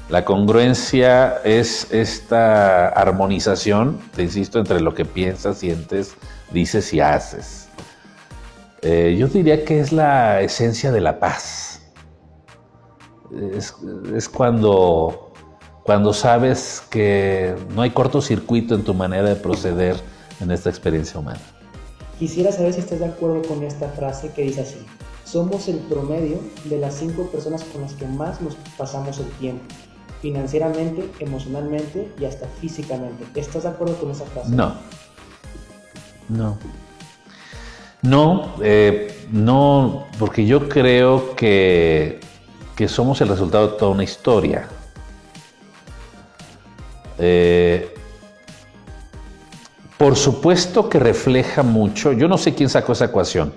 La 0.09 0.25
congruencia 0.25 1.38
es 1.45 1.93
esta 1.93 2.88
armonización, 2.91 3.99
te 4.14 4.23
insisto, 4.23 4.61
entre 4.61 4.81
lo 4.81 4.95
que 4.95 5.05
piensas, 5.05 5.59
sientes, 5.59 6.14
dices 6.53 6.95
y 6.95 7.01
haces. 7.01 7.69
Eh, 8.83 9.17
yo 9.19 9.27
diría 9.27 9.64
que 9.64 9.81
es 9.81 9.91
la 9.91 10.41
esencia 10.41 10.93
de 10.93 11.01
la 11.01 11.19
paz. 11.19 11.83
Es, 13.53 13.75
es 14.14 14.29
cuando, 14.29 15.33
cuando 15.83 16.12
sabes 16.12 16.81
que 16.91 17.57
no 17.75 17.83
hay 17.83 17.91
cortocircuito 17.91 18.77
en 18.77 18.85
tu 18.85 18.95
manera 18.95 19.29
de 19.29 19.35
proceder 19.35 19.97
en 20.41 20.53
esta 20.53 20.71
experiencia 20.71 21.19
humana. 21.19 21.41
Quisiera 22.18 22.50
saber 22.50 22.72
si 22.72 22.81
estás 22.81 22.98
de 22.98 23.07
acuerdo 23.07 23.42
con 23.42 23.62
esta 23.62 23.88
frase 23.90 24.33
que 24.33 24.42
dice 24.42 24.62
así, 24.62 24.85
somos 25.24 25.68
el 25.68 25.76
promedio 25.76 26.40
de 26.64 26.78
las 26.78 26.94
cinco 26.94 27.31
personas 27.31 27.62
con 27.64 27.83
las 27.83 27.92
que 27.92 28.07
más 28.07 28.40
nos 28.40 28.57
pasamos 28.76 29.18
el 29.18 29.28
tiempo, 29.33 29.62
financieramente, 30.20 31.09
emocionalmente 31.20 32.12
y 32.18 32.24
hasta 32.24 32.48
físicamente. 32.61 33.24
¿Estás 33.38 33.62
de 33.62 33.68
acuerdo 33.68 33.94
con 33.96 34.11
esa 34.11 34.24
frase? 34.24 34.50
No, 34.50 34.74
no. 36.28 36.59
No, 38.02 38.54
eh, 38.62 39.26
no, 39.31 40.07
porque 40.18 40.46
yo 40.46 40.68
creo 40.68 41.37
que, 41.37 42.20
que 42.76 42.88
somos 42.88 43.20
el 43.20 43.28
resultado 43.28 43.68
de 43.68 43.76
toda 43.76 43.90
una 43.92 44.04
historia. 44.04 44.68
Eh, 47.18 47.97
por 49.98 50.16
supuesto 50.16 50.88
que 50.88 50.98
refleja 50.98 51.62
mucho, 51.62 52.12
yo 52.12 52.28
no 52.28 52.38
sé 52.38 52.54
quién 52.54 52.68
sacó 52.68 52.92
esa 52.92 53.06
ecuación, 53.06 53.52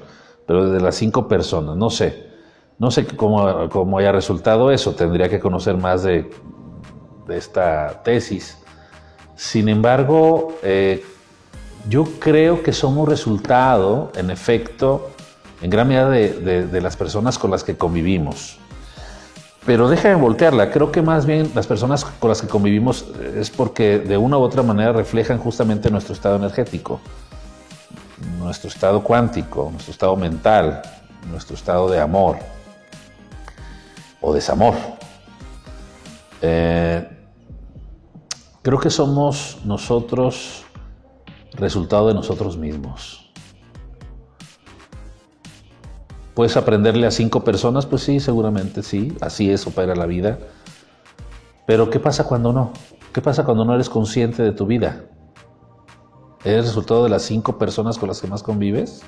pero 0.48 0.70
de 0.72 0.82
las 0.82 0.96
cinco 0.96 1.28
personas, 1.28 1.78
no 1.78 1.90
sé. 1.90 2.32
No 2.80 2.90
sé 2.90 3.06
cómo, 3.06 3.70
cómo 3.70 4.00
haya 4.00 4.12
resultado 4.12 4.72
eso, 4.72 4.96
tendría 4.96 5.30
que 5.30 5.40
conocer 5.40 5.78
más 5.78 6.02
de, 6.02 6.32
esta 7.30 8.02
tesis. 8.04 8.58
Sin 9.36 9.70
embargo, 9.70 10.56
eh, 10.64 11.06
yo 11.88 12.06
creo 12.20 12.64
que 12.64 12.74
somos 12.74 13.08
resultado, 13.08 14.12
en 14.16 14.32
efecto, 14.32 15.12
en 15.62 15.70
gran 15.70 15.88
medida 15.88 16.10
de, 16.10 16.82
las 16.82 16.98
personas 16.98 17.38
con 17.38 17.52
las 17.52 17.64
que 17.64 17.78
convivimos. 17.78 18.60
Pero 19.66 19.88
déjame 19.88 20.16
voltearla, 20.16 20.72
creo 20.72 20.92
que 20.92 21.04
más 21.04 21.26
bien 21.26 21.52
las 21.54 21.68
personas 21.68 22.04
con 22.04 22.30
las 22.30 22.42
que 22.42 22.48
convivimos 22.48 23.06
es 23.36 23.52
porque 23.52 24.00
de 24.00 24.18
una 24.18 24.38
u 24.38 24.42
otra 24.42 24.64
manera 24.64 24.92
reflejan 24.92 25.38
justamente 25.38 25.92
nuestro 25.92 26.14
estado 26.16 26.36
energético, 26.38 27.00
nuestro 28.40 28.70
estado 28.70 29.04
cuántico, 29.04 29.70
nuestro 29.72 29.92
estado 29.92 30.16
mental, 30.16 30.82
nuestro 31.30 31.56
estado 31.56 31.90
de 31.90 32.00
amor 32.00 32.40
o 34.20 34.34
desamor. 34.34 34.74
Eh, 36.42 37.08
creo 38.64 38.80
que 38.80 38.90
somos 38.90 39.60
nosotros 39.64 40.66
resultado 41.54 42.08
de 42.08 42.16
nosotros 42.16 42.58
mismos. 42.58 43.31
¿Puedes 46.34 46.56
aprenderle 46.56 47.08
a 47.08 47.12
cinco 47.12 47.44
personas? 47.44 47.86
Pues 47.86 48.04
sí, 48.04 48.20
seguramente 48.20 48.84
sí, 48.84 49.16
así 49.20 49.52
es, 49.52 49.68
opera 49.68 49.96
la 49.96 50.06
vida. 50.06 50.40
Pero 51.68 51.90
¿qué 51.90 52.00
pasa 52.00 52.24
cuando 52.24 52.54
no? 52.54 52.72
¿Qué 53.14 53.22
pasa 53.22 53.44
cuando 53.44 53.66
no 53.66 53.76
eres 53.76 53.90
consciente 53.90 54.42
de 54.42 54.52
tu 54.54 54.66
vida? 54.66 55.04
¿Eres 56.44 56.66
resultado 56.66 57.04
de 57.04 57.10
las 57.10 57.24
cinco 57.24 57.58
personas 57.58 57.98
con 57.98 58.08
las 58.08 58.22
que 58.22 58.28
más 58.28 58.44
convives? 58.44 59.02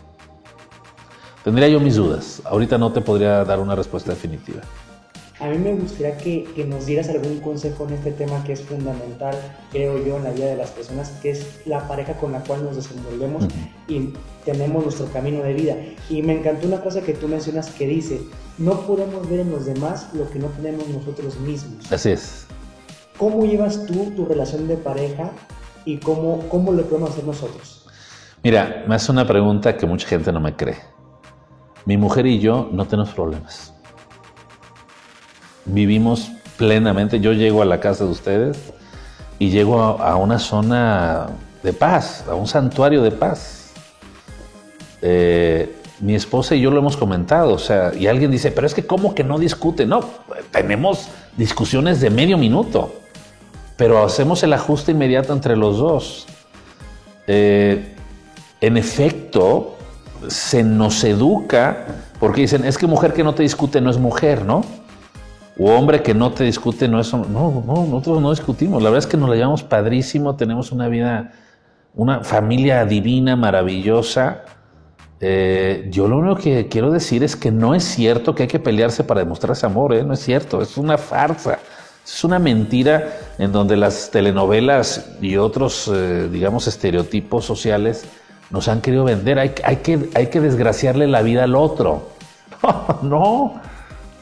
Tendría 1.44 1.68
yo 1.70 1.80
mis 1.80 1.96
dudas. 1.96 2.42
Ahorita 2.46 2.78
no 2.78 2.92
te 2.92 3.02
podría 3.02 3.44
dar 3.44 3.60
una 3.60 3.76
respuesta 3.76 4.12
definitiva. 4.12 4.62
A 5.40 5.48
mí 5.48 5.58
me 5.58 5.74
gustaría 5.74 6.16
que, 6.18 6.44
que, 6.56 6.64
nos 6.64 6.86
dieras 6.86 7.10
algún 7.10 7.40
consejo 7.40 7.88
en 7.88 7.96
este 7.96 8.12
tema 8.12 8.44
que 8.44 8.54
es 8.54 8.62
fundamental, 8.62 9.36
creo 9.72 10.04
yo, 10.06 10.18
en 10.18 10.26
la 10.26 10.30
vida 10.30 10.46
de 10.46 10.56
las 10.56 10.70
personas, 10.70 11.10
que 11.24 11.32
es 11.32 11.62
la 11.66 11.88
pareja 11.88 12.14
con 12.14 12.32
la 12.34 12.40
cual 12.42 12.64
nos 12.64 12.76
desenvolvemos 12.76 13.46
y 13.88 14.14
tenemos 14.46 14.84
nuestro 14.84 15.08
camino 15.08 15.42
de 15.42 15.54
vida. 15.54 15.76
Y 16.08 16.22
me 16.22 16.38
encantó 16.38 16.68
una 16.68 16.82
cosa 16.82 17.02
que 17.02 17.14
tú 17.14 17.28
mencionas 17.28 17.72
que 17.72 17.88
dice, 17.88 18.22
no 18.60 18.82
podemos 18.82 19.28
ver 19.28 19.40
en 19.40 19.52
los 19.52 19.66
demás 19.66 20.08
lo 20.14 20.30
que 20.30 20.38
no 20.38 20.48
tenemos 20.48 20.88
nosotros 20.90 21.40
mismos. 21.40 21.92
Así 21.92 22.12
es. 22.12 22.46
¿Cómo 23.18 23.44
llevas 23.44 23.88
tú 23.88 24.12
tu 24.16 24.26
relación 24.26 24.68
de 24.68 24.78
pareja 24.78 25.32
y 25.84 25.98
cómo, 25.98 26.48
cómo 26.50 26.72
lo 26.74 26.84
podemos 26.84 27.10
hacer 27.10 27.24
nosotros? 27.24 27.88
Mira, 28.44 28.84
me 28.88 28.96
hace 28.96 29.12
una 29.12 29.26
pregunta 29.26 29.78
que 29.78 29.88
mucha 29.88 30.08
gente 30.08 30.32
no 30.32 30.40
me 30.40 30.56
cree. 30.56 30.78
Mi 31.86 31.98
mujer 31.98 32.28
y 32.28 32.40
yo 32.40 32.70
no 32.72 32.86
tenemos 32.86 33.14
problemas 33.14 33.73
vivimos 35.66 36.32
plenamente. 36.58 37.20
Yo 37.20 37.34
llego 37.34 37.62
a 37.62 37.66
la 37.66 37.80
casa 37.80 38.06
de 38.06 38.12
ustedes 38.12 38.58
y 39.40 39.50
llego 39.50 39.80
a, 39.80 40.16
una 40.16 40.40
zona 40.40 41.28
de 41.62 41.74
paz, 41.74 42.26
a 42.30 42.36
un 42.36 42.48
santuario 42.48 43.02
de 43.02 43.12
paz. 43.12 43.72
Eh, 45.02 45.76
mi 46.00 46.16
esposa 46.16 46.56
y 46.56 46.62
yo 46.62 46.72
lo 46.72 46.80
hemos 46.80 46.98
comentado, 46.98 47.54
o 47.54 47.60
sea, 47.60 47.94
y 47.98 48.08
alguien 48.08 48.30
dice, 48.30 48.52
pero 48.52 48.68
es 48.68 48.74
que 48.74 48.86
¿cómo 48.86 49.16
que 49.16 49.24
no 49.24 49.40
discute? 49.40 49.86
No, 49.86 50.02
tenemos 50.52 51.08
discusiones 51.38 52.02
de 52.02 52.10
medio 52.10 52.38
minuto, 52.38 52.94
pero 53.78 54.04
hacemos 54.04 54.44
el 54.44 54.54
ajuste 54.54 54.92
inmediato 54.92 55.34
entre 55.34 55.56
los 55.56 55.78
dos. 55.78 56.26
Eh, 57.28 57.96
en 58.60 58.76
efecto, 58.78 59.76
se 60.28 60.64
nos 60.64 61.04
educa, 61.04 61.86
porque 62.20 62.42
dicen, 62.42 62.66
es 62.66 62.78
que 62.78 62.88
mujer 62.88 63.14
que 63.14 63.24
no 63.24 63.34
te 63.34 63.44
discute 63.44 63.80
no 63.82 63.90
es 63.90 63.98
mujer, 63.98 64.46
¿no? 64.46 64.64
O 65.58 65.72
hombre 65.72 66.02
que 66.02 66.14
no 66.14 66.32
te 66.32 66.44
discute, 66.44 66.88
no 66.88 67.00
es... 67.00 67.14
No, 67.14 67.28
no, 67.28 67.86
nosotros 67.86 68.22
no 68.22 68.32
discutimos. 68.32 68.82
La 68.82 68.90
verdad 68.90 69.06
es 69.06 69.08
que 69.08 69.18
nos 69.18 69.30
la 69.30 69.36
llevamos 69.36 69.64
padrísimo, 69.64 70.36
tenemos 70.36 70.72
una 70.72 70.88
vida, 70.88 71.32
una 71.94 72.22
familia 72.22 72.86
divina, 72.86 73.36
maravillosa. 73.36 74.44
Eh, 75.20 75.88
yo 75.92 76.08
lo 76.08 76.18
único 76.18 76.36
que 76.36 76.68
quiero 76.68 76.92
decir 76.92 77.24
es 77.24 77.36
que 77.36 77.52
no 77.52 77.76
es 77.76 77.84
cierto 77.84 78.36
que 78.36 78.44
hay 78.44 78.50
que 78.50 78.60
pelearse 78.60 79.04
para 79.04 79.22
demostrar 79.22 79.54
ese 79.54 79.66
amor, 79.66 79.94
¿eh? 79.94 80.04
no 80.04 80.14
es 80.14 80.20
cierto, 80.20 80.62
es 80.62 80.78
una 80.78 80.98
farsa. 80.98 81.60
Es 82.04 82.24
una 82.26 82.38
mentira 82.38 83.18
en 83.38 83.54
donde 83.54 83.78
las 83.78 84.12
telenovelas 84.12 85.12
y 85.22 85.38
otros, 85.38 85.90
eh, 85.94 86.28
digamos, 86.30 86.68
estereotipos 86.68 87.46
sociales 87.46 88.06
nos 88.50 88.68
han 88.68 88.82
querido 88.82 89.06
vender. 89.06 89.40
Hay, 89.40 89.54
hay, 89.64 89.78
que, 89.78 90.10
hay 90.14 90.28
que 90.28 90.42
desgraciarle 90.42 91.08
la 91.08 91.22
vida 91.22 91.46
al 91.46 91.56
otro. 91.56 92.10
no, 93.02 93.54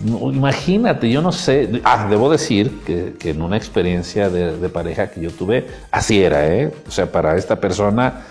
imagínate, 0.06 1.10
yo 1.10 1.22
no 1.22 1.32
sé. 1.32 1.82
Ah, 1.84 2.08
debo 2.10 2.30
decir 2.30 2.82
que, 2.86 3.30
en 3.30 3.42
una 3.42 3.58
experiencia 3.58 4.30
de, 4.30 4.70
pareja 4.70 5.10
que 5.10 5.22
yo 5.22 5.32
tuve, 5.32 5.68
así 5.92 6.22
era, 6.22 6.48
¿eh? 6.48 6.74
O 6.88 6.92
sea, 6.92 7.12
para 7.12 7.36
esta 7.36 7.60
persona 7.60 8.24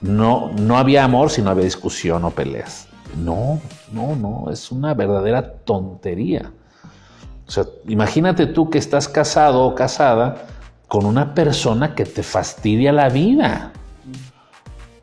no, 0.00 0.52
no 0.52 0.78
había 0.78 1.04
amor 1.04 1.30
si 1.30 1.42
no 1.42 1.50
había 1.50 1.64
discusión 1.64 2.24
o 2.24 2.30
peleas. 2.30 2.88
No, 3.16 3.60
no, 3.92 4.16
no, 4.16 4.50
es 4.50 4.72
una 4.72 4.94
verdadera 4.94 5.52
tontería. 5.64 6.50
O 7.46 7.50
sea, 7.50 7.64
imagínate 7.86 8.46
tú 8.46 8.70
que 8.70 8.78
estás 8.78 9.08
casado 9.08 9.64
o 9.64 9.74
casada 9.74 10.46
con 10.88 11.04
una 11.04 11.34
persona 11.34 11.94
que 11.94 12.04
te 12.04 12.22
fastidia 12.22 12.92
la 12.92 13.08
vida. 13.08 13.72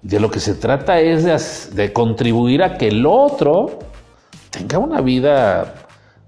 De 0.02 0.19
lo 0.19 0.32
que 0.32 0.39
se 0.39 0.56
trata 0.56 1.00
es 1.00 1.76
de 1.76 1.93
contribuir 1.93 2.63
a 2.63 2.78
que 2.78 2.88
el 2.88 3.06
otro 3.06 3.80
tenga 4.50 4.78
una 4.78 5.02
vida 5.02 5.79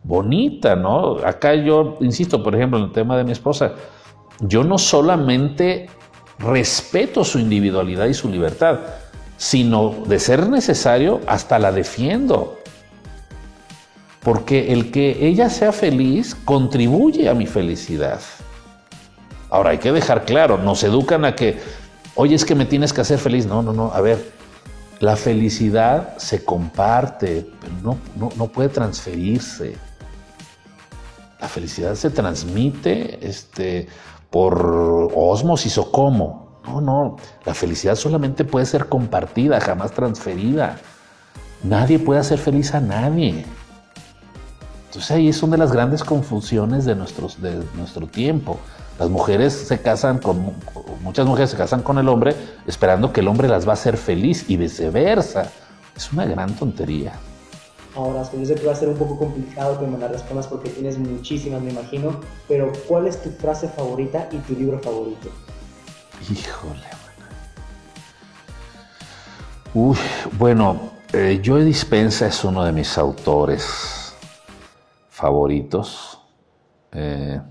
bonita, 0.04 0.76
¿no? 0.76 1.18
Acá 1.26 1.56
yo 1.56 1.98
insisto, 2.02 2.42
por 2.44 2.56
ejemplo, 2.56 2.80
en 2.80 2.86
el 2.86 2.92
tema 2.92 3.18
de 3.18 3.24
mi 3.24 3.32
esposa, 3.32 3.74
yo 4.40 4.64
no 4.64 4.78
solamente 4.78 5.90
respeto 6.40 7.24
su 7.24 7.40
individualidad 7.40 8.08
y 8.08 8.14
su 8.14 8.30
libertad, 8.30 8.80
sino 9.38 9.96
de 10.06 10.20
ser 10.20 10.50
necesario, 10.50 11.22
hasta 11.28 11.60
la 11.60 11.72
defiendo. 11.72 12.58
Porque 14.24 14.72
el 14.72 14.92
que 14.92 15.28
ella 15.28 15.50
sea 15.50 15.72
feliz 15.72 16.36
contribuye 16.46 17.28
a 17.30 17.34
mi 17.34 17.48
felicidad. 17.48 18.20
Ahora 19.50 19.72
hay 19.72 19.80
que 19.80 19.92
dejar 19.92 20.26
claro, 20.26 20.58
nos 20.58 20.84
educan 20.84 21.26
a 21.26 21.36
que, 21.36 21.60
oye, 22.16 22.36
es 22.36 22.46
que 22.46 22.56
me 22.56 22.66
tienes 22.66 22.94
que 22.94 23.02
hacer 23.02 23.20
feliz. 23.20 23.46
No, 23.46 23.62
no, 23.62 23.74
no, 23.74 23.92
a 23.92 24.00
ver, 24.02 24.32
la 25.00 25.16
felicidad 25.16 26.18
se 26.18 26.46
comparte, 26.46 27.48
pero 27.60 27.74
no, 27.84 27.98
no, 28.16 28.30
no 28.38 28.48
puede 28.48 28.70
transferirse. 28.70 29.76
La 31.42 31.48
felicidad 31.48 31.96
se 31.96 32.12
transmite 32.12 33.28
este, 33.28 33.88
por 34.30 35.12
osmosis 35.16 35.78
o 35.80 35.92
cómo. 35.92 36.62
No, 36.66 36.80
no, 36.80 37.18
la 37.44 37.56
felicidad 37.56 37.96
solamente 37.96 38.46
puede 38.46 38.68
ser 38.68 38.88
compartida, 38.88 39.60
jamás 39.60 39.92
transferida. 39.92 40.78
Nadie 41.64 41.98
puede 41.98 42.20
hacer 42.20 42.38
feliz 42.38 42.76
a 42.76 42.80
nadie. 42.80 43.46
Entonces 44.86 45.10
ahí 45.12 45.30
es 45.30 45.42
una 45.42 45.54
de 45.54 45.58
las 45.58 45.72
grandes 45.72 46.04
confusiones 46.04 46.86
de, 46.86 46.96
nuestros, 46.96 47.42
de 47.42 47.64
nuestro 47.76 48.06
tiempo. 48.08 48.60
Las 49.00 49.10
mujeres 49.10 49.54
se 49.54 49.82
casan 49.82 50.20
con, 50.20 50.54
muchas 51.02 51.26
mujeres 51.26 51.50
se 51.50 51.58
casan 51.58 51.82
con 51.82 51.98
el 51.98 52.08
hombre 52.08 52.36
esperando 52.68 53.12
que 53.12 53.22
el 53.22 53.28
hombre 53.28 53.48
las 53.48 53.66
va 53.66 53.72
a 53.72 53.74
hacer 53.74 53.98
feliz 53.98 54.46
y 54.48 54.58
viceversa. 54.58 55.50
Es 55.96 56.12
una 56.14 56.26
gran 56.26 56.54
tontería. 56.56 57.14
Ahora, 57.96 58.24
yo 58.32 58.46
sé 58.46 58.56
que 58.56 58.66
va 58.66 58.72
a 58.72 58.76
ser 58.76 58.88
un 58.88 58.96
poco 58.96 59.18
complicado 59.18 59.78
que 59.78 59.86
me 59.86 59.98
la 59.98 60.08
respondas 60.08 60.48
porque 60.48 60.70
tienes 60.70 60.98
muchísimas, 60.98 61.62
me 61.62 61.72
imagino, 61.72 62.22
pero 62.48 62.72
¿cuál 62.88 63.06
es 63.08 63.22
tu 63.22 63.30
frase 63.32 63.68
favorita 63.68 64.30
y 64.32 64.38
tu 64.38 64.54
libro 64.54 64.80
favorito? 64.80 65.30
Híjole, 66.30 66.88
bueno. 69.74 69.92
Uy, 69.92 69.98
bueno, 70.38 70.92
eh, 71.12 71.42
Joe 71.44 71.66
Dispensa 71.66 72.28
es 72.28 72.44
uno 72.46 72.64
de 72.64 72.72
mis 72.72 72.98
autores 72.98 74.16
favoritos. 75.10 76.22
Eh, 76.94 77.42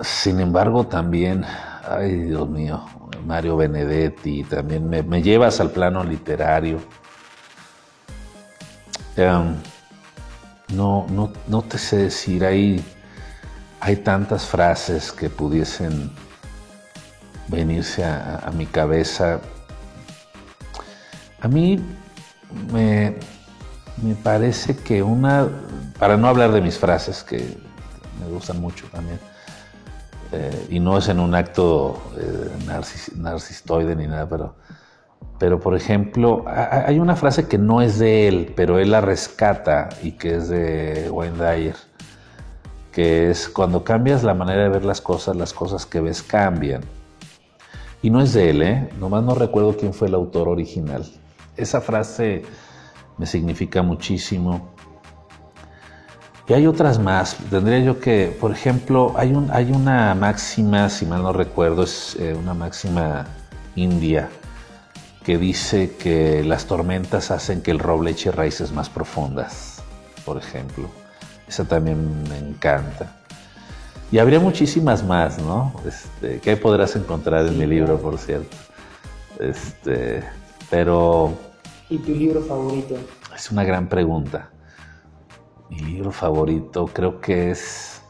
sin 0.00 0.38
embargo, 0.40 0.86
también, 0.86 1.46
ay 1.82 2.12
Dios 2.24 2.46
mío, 2.46 2.84
Mario 3.24 3.56
Benedetti, 3.56 4.44
también 4.44 4.86
me 4.86 5.22
llevas 5.22 5.60
al 5.60 5.70
plano 5.70 6.04
literario. 6.04 6.78
No, 9.18 11.06
no, 11.10 11.32
no, 11.48 11.62
te 11.62 11.76
sé 11.76 11.96
decir, 11.96 12.44
hay, 12.44 12.84
hay 13.80 13.96
tantas 13.96 14.46
frases 14.46 15.10
que 15.10 15.28
pudiesen 15.28 16.12
venirse 17.48 18.04
a, 18.04 18.48
mi 18.54 18.66
cabeza. 18.66 19.40
A 21.40 21.48
mí 21.48 21.82
me, 22.72 23.16
me, 24.00 24.14
parece 24.14 24.76
que 24.76 25.02
una, 25.02 25.48
para 25.98 26.16
no 26.16 26.28
hablar 26.28 26.52
de 26.52 26.60
mis 26.60 26.78
frases, 26.78 27.24
que 27.24 27.58
me 28.20 28.26
gustan 28.28 28.60
mucho 28.60 28.86
también, 28.92 29.18
eh, 30.30 30.66
y 30.70 30.78
no 30.78 30.96
es 30.96 31.08
en 31.08 31.18
un 31.18 31.34
acto 31.34 32.00
eh, 32.16 32.50
narcistoide 33.16 33.96
ni 33.96 34.06
nada, 34.06 34.28
pero 34.28 34.54
pero 35.38 35.60
por 35.60 35.76
ejemplo, 35.76 36.44
hay 36.46 36.98
una 36.98 37.14
frase 37.14 37.46
que 37.46 37.58
no 37.58 37.80
es 37.80 37.98
de 37.98 38.26
él, 38.26 38.52
pero 38.56 38.80
él 38.80 38.90
la 38.90 39.00
rescata 39.00 39.88
y 40.02 40.12
que 40.12 40.36
es 40.36 40.48
de 40.48 41.08
Wayne 41.10 41.36
Dyer, 41.38 41.76
que 42.90 43.30
es 43.30 43.48
cuando 43.48 43.84
cambias 43.84 44.24
la 44.24 44.34
manera 44.34 44.64
de 44.64 44.68
ver 44.68 44.84
las 44.84 45.00
cosas, 45.00 45.36
las 45.36 45.52
cosas 45.52 45.86
que 45.86 46.00
ves 46.00 46.22
cambian. 46.24 46.82
Y 48.02 48.10
no 48.10 48.20
es 48.20 48.32
de 48.32 48.50
él, 48.50 48.62
¿eh? 48.62 48.88
Nomás 48.98 49.22
no 49.22 49.34
recuerdo 49.34 49.76
quién 49.76 49.94
fue 49.94 50.08
el 50.08 50.14
autor 50.14 50.48
original. 50.48 51.04
Esa 51.56 51.80
frase 51.80 52.42
me 53.16 53.26
significa 53.26 53.82
muchísimo. 53.82 54.70
Y 56.48 56.52
hay 56.52 56.66
otras 56.66 56.98
más. 56.98 57.36
Tendría 57.50 57.78
yo 57.80 58.00
que, 58.00 58.36
por 58.40 58.50
ejemplo, 58.50 59.12
hay, 59.16 59.32
un, 59.32 59.50
hay 59.52 59.70
una 59.70 60.14
máxima, 60.14 60.88
si 60.88 61.06
mal 61.06 61.22
no 61.22 61.32
recuerdo, 61.32 61.82
es 61.84 62.16
eh, 62.18 62.34
una 62.34 62.54
máxima 62.54 63.26
india 63.74 64.28
que 65.28 65.36
dice 65.36 65.94
que 65.98 66.42
las 66.42 66.64
tormentas 66.64 67.30
hacen 67.30 67.60
que 67.60 67.70
el 67.70 67.78
roble 67.78 68.12
eche 68.12 68.32
raíces 68.32 68.72
más 68.72 68.88
profundas, 68.88 69.82
por 70.24 70.38
ejemplo. 70.38 70.88
Esa 71.46 71.66
también 71.66 72.22
me 72.30 72.38
encanta. 72.38 73.14
Y 74.10 74.16
habría 74.20 74.40
muchísimas 74.40 75.04
más, 75.04 75.38
¿no? 75.38 75.74
Este, 75.86 76.40
que 76.40 76.56
podrás 76.56 76.96
encontrar 76.96 77.44
en 77.46 77.58
mi 77.58 77.66
libro, 77.66 78.00
por 78.00 78.16
cierto. 78.16 78.56
Este, 79.38 80.22
pero... 80.70 81.34
¿Y 81.90 81.98
tu 81.98 82.12
libro 82.12 82.40
favorito? 82.40 82.96
Es 83.36 83.50
una 83.50 83.64
gran 83.64 83.86
pregunta. 83.86 84.48
Mi 85.68 85.80
libro 85.80 86.10
favorito 86.10 86.86
creo 86.86 87.20
que 87.20 87.50
es... 87.50 88.00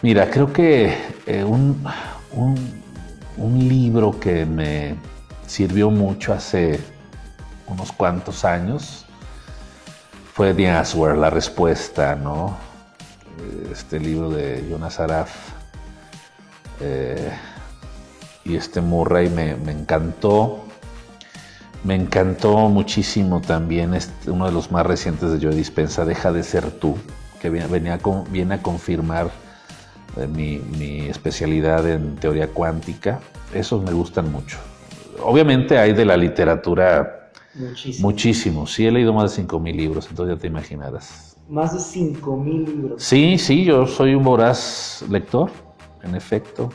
Mira, 0.00 0.30
creo 0.30 0.50
que 0.50 0.96
eh, 1.26 1.44
un, 1.44 1.86
un 2.32 3.68
libro 3.68 4.18
que 4.18 4.46
me 4.46 4.96
sirvió 5.46 5.90
mucho 5.90 6.32
hace 6.32 6.80
unos 7.66 7.92
cuantos 7.92 8.44
años 8.44 9.06
fue 10.36 10.52
The 10.52 10.68
Answer, 10.68 11.16
la 11.16 11.30
respuesta, 11.30 12.14
¿no? 12.14 12.58
Este 13.72 13.98
libro 13.98 14.28
de 14.28 14.66
Jonas 14.70 15.00
Araf 15.00 15.30
eh, 16.82 17.30
y 18.44 18.54
este 18.54 18.82
Murray 18.82 19.30
me, 19.30 19.52
encantó. 19.72 20.62
Me 21.84 21.94
encantó 21.94 22.68
muchísimo 22.68 23.40
también 23.40 23.96
uno 24.26 24.44
de 24.44 24.52
los 24.52 24.70
más 24.70 24.84
recientes 24.84 25.32
de 25.32 25.38
Joe 25.40 25.56
Dispensa, 25.56 26.04
Deja 26.04 26.30
de 26.32 26.42
ser 26.42 26.70
tú, 26.70 26.98
que 27.40 27.48
venía, 27.48 27.98
viene 28.30 28.56
a 28.56 28.62
confirmar 28.62 29.30
eh, 30.18 30.26
mi 30.26 31.06
especialidad 31.08 31.88
en 31.88 32.16
teoría 32.16 32.48
cuántica. 32.48 33.20
Esos 33.54 33.82
me 33.82 33.92
gustan 33.92 34.30
mucho 34.30 34.58
obviamente 35.26 35.78
hay 35.78 35.92
de 35.92 36.04
la 36.04 36.16
literatura 36.16 37.30
muchísimo. 37.54 38.08
muchísimo. 38.08 38.66
Sí, 38.66 38.86
he 38.86 38.90
leído 38.90 39.12
más 39.12 39.36
de 39.36 39.42
5.000 39.42 39.74
libros, 39.74 40.06
entonces 40.08 40.36
ya 40.36 40.40
te 40.40 40.46
imaginarás. 40.46 41.36
Más 41.48 41.72
de 41.72 42.00
5.000 42.00 42.66
libros. 42.66 43.02
Sí, 43.02 43.38
sí, 43.38 43.64
yo 43.64 43.86
soy 43.86 44.14
un 44.14 44.24
voraz 44.24 45.04
lector, 45.08 45.50
en 46.02 46.14
efecto. 46.14 46.70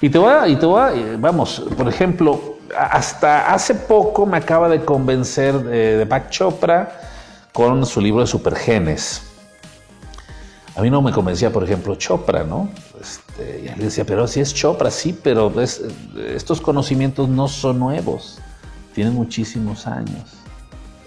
Y 0.00 0.08
te 0.08 0.18
voy 0.18 0.30
a, 0.30 0.48
y 0.48 0.56
te 0.56 0.66
voy 0.66 0.80
a, 0.80 0.92
eh, 0.94 1.16
vamos, 1.18 1.64
por 1.76 1.88
ejemplo, 1.88 2.56
hasta 2.76 3.52
hace 3.52 3.74
poco 3.74 4.26
me 4.26 4.36
acaba 4.36 4.68
de 4.68 4.84
convencer 4.84 5.62
de, 5.62 5.98
de 5.98 6.06
Pac 6.06 6.30
Chopra 6.30 7.00
con 7.52 7.84
su 7.86 8.00
libro 8.00 8.22
de 8.22 8.26
Supergenes. 8.26 9.31
A 10.74 10.80
mí 10.80 10.88
no 10.88 11.02
me 11.02 11.12
convencía, 11.12 11.52
por 11.52 11.64
ejemplo, 11.64 11.94
Chopra, 11.96 12.44
¿no? 12.44 12.70
Este, 12.98 13.64
y 13.64 13.68
él 13.68 13.78
decía, 13.78 14.04
pero 14.06 14.26
si 14.26 14.40
es 14.40 14.54
Chopra, 14.54 14.90
sí, 14.90 15.18
pero 15.22 15.52
estos 16.34 16.60
conocimientos 16.60 17.28
no 17.28 17.46
son 17.46 17.78
nuevos, 17.78 18.38
tienen 18.94 19.12
muchísimos 19.12 19.86
años. 19.86 20.38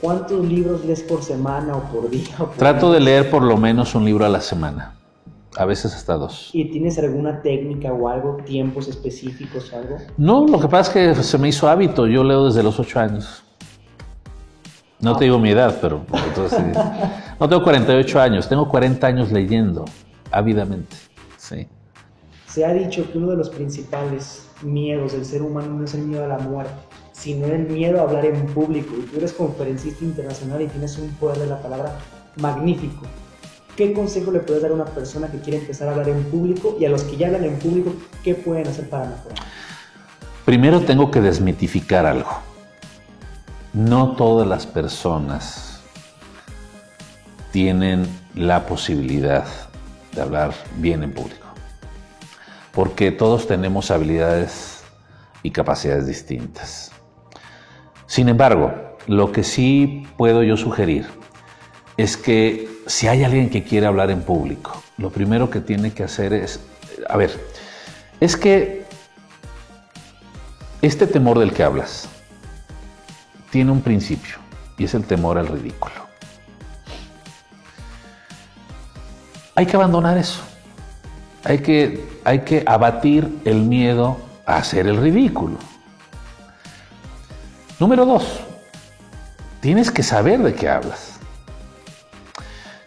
¿Cuántos 0.01 0.45
libros 0.45 0.85
lees 0.85 1.01
por 1.01 1.23
semana 1.23 1.75
o 1.75 1.81
por 1.91 2.11
día? 2.11 2.35
Trato 2.57 2.91
de 2.91 2.99
leer 2.99 3.31
por 3.31 3.41
lo 3.41 3.57
menos 3.57 3.95
un 3.95 4.05
libro 4.05 4.23
a 4.23 4.29
la 4.29 4.41
semana, 4.41 4.93
a 5.55 5.65
veces 5.65 5.95
hasta 5.95 6.13
dos. 6.13 6.51
¿Y 6.53 6.65
tienes 6.65 6.99
alguna 6.99 7.41
técnica 7.41 7.91
o 7.91 8.07
algo, 8.07 8.37
tiempos 8.45 8.87
específicos 8.87 9.73
o 9.73 9.77
algo? 9.77 9.97
No, 10.17 10.45
lo 10.47 10.59
que 10.59 10.67
pasa 10.67 10.91
es 10.99 11.15
que 11.15 11.23
se 11.23 11.37
me 11.39 11.47
hizo 11.47 11.67
hábito, 11.67 12.05
yo 12.05 12.23
leo 12.23 12.45
desde 12.45 12.61
los 12.61 12.79
ocho 12.79 12.99
años. 12.99 13.41
No 14.99 15.17
te 15.17 15.25
digo 15.25 15.39
mi 15.39 15.49
edad, 15.49 15.77
pero 15.81 16.05
entonces, 16.27 16.59
no 17.39 17.49
tengo 17.49 17.63
48 17.63 18.21
años, 18.21 18.47
tengo 18.47 18.69
40 18.69 19.05
años 19.05 19.31
leyendo 19.31 19.85
ávidamente. 20.31 20.95
Sí. 21.37 21.67
Se 22.47 22.65
ha 22.65 22.73
dicho 22.73 23.11
que 23.11 23.17
uno 23.17 23.27
de 23.27 23.37
los 23.37 23.49
principales 23.49 24.47
miedos 24.61 25.11
del 25.11 25.25
ser 25.25 25.41
humano 25.41 25.73
no 25.73 25.83
es 25.83 25.93
el 25.93 26.03
miedo 26.03 26.23
a 26.23 26.27
la 26.27 26.37
muerte, 26.37 26.73
sino 27.11 27.47
el 27.47 27.67
miedo 27.67 27.99
a 27.99 28.03
hablar 28.03 28.25
en 28.25 28.45
público. 28.47 28.95
Y 28.97 29.01
tú 29.01 29.17
eres 29.17 29.33
conferencista 29.33 30.05
internacional 30.05 30.61
y 30.61 30.67
tienes 30.67 30.97
un 30.97 31.09
poder 31.15 31.39
de 31.39 31.47
la 31.47 31.61
palabra 31.61 31.97
magnífico. 32.37 33.05
¿Qué 33.75 33.91
consejo 33.91 34.31
le 34.31 34.39
puedes 34.39 34.61
dar 34.61 34.71
a 34.71 34.75
una 34.75 34.85
persona 34.85 35.27
que 35.27 35.39
quiere 35.39 35.59
empezar 35.59 35.89
a 35.89 35.91
hablar 35.91 36.07
en 36.07 36.23
público 36.23 36.77
y 36.79 36.85
a 36.85 36.89
los 36.89 37.03
que 37.03 37.17
ya 37.17 37.27
hablan 37.27 37.43
en 37.43 37.59
público, 37.59 37.93
qué 38.23 38.33
pueden 38.33 38.67
hacer 38.67 38.89
para 38.89 39.09
mejorar? 39.09 39.37
Primero 40.45 40.79
tengo 40.79 41.11
que 41.11 41.19
desmitificar 41.19 42.05
algo 42.05 42.54
no 43.75 44.15
todas 44.15 44.47
las 44.47 44.65
personas 44.65 45.81
tienen 47.51 48.07
la 48.33 48.65
posibilidad 48.67 49.45
de 50.13 50.21
hablar 50.21 50.53
bien 50.77 51.03
en 51.03 51.11
público, 51.11 51.45
porque 52.71 53.11
todos 53.11 53.47
tenemos 53.47 53.91
habilidades 53.91 54.85
y 55.43 55.51
capacidades 55.51 56.07
distintas. 56.07 56.93
Sin 58.07 58.29
embargo, 58.29 58.95
lo 59.07 59.33
que 59.33 59.43
sí 59.43 60.07
puedo 60.15 60.41
yo 60.41 60.55
sugerir 60.55 61.05
es 61.97 62.15
que 62.15 62.69
si 62.87 63.09
hay 63.09 63.25
alguien 63.25 63.49
que 63.49 63.65
quiere 63.65 63.87
hablar 63.87 64.09
en 64.09 64.21
público, 64.21 64.81
lo 64.97 65.09
primero 65.09 65.49
que 65.49 65.59
tiene 65.59 65.91
que 65.91 66.03
hacer 66.03 66.31
es, 66.31 66.61
a 67.09 67.17
ver, 67.17 67.37
es 68.21 68.37
que 68.37 68.85
este 70.81 71.07
temor 71.07 71.39
del 71.39 71.51
que 71.51 71.63
hablas, 71.63 72.07
tiene 73.55 73.71
un 73.71 73.79
principio 73.79 74.35
y 74.77 74.83
es 74.83 74.93
el 74.95 75.05
temor 75.05 75.37
al 75.37 75.47
ridículo. 75.47 75.95
Hay 79.55 79.65
que 79.65 79.77
abandonar 79.77 80.17
eso. 80.17 80.41
Hay 81.45 81.59
que, 81.59 82.19
hay 82.25 82.39
que 82.39 82.65
abatir 82.67 83.39
el 83.45 83.61
miedo 83.61 84.17
a 84.45 84.57
hacer 84.57 84.87
el 84.87 84.97
ridículo. 84.97 85.55
Número 87.79 88.05
dos, 88.05 88.41
tienes 89.61 89.89
que 89.89 90.03
saber 90.03 90.43
de 90.43 90.53
qué 90.53 90.67
hablas. 90.67 91.21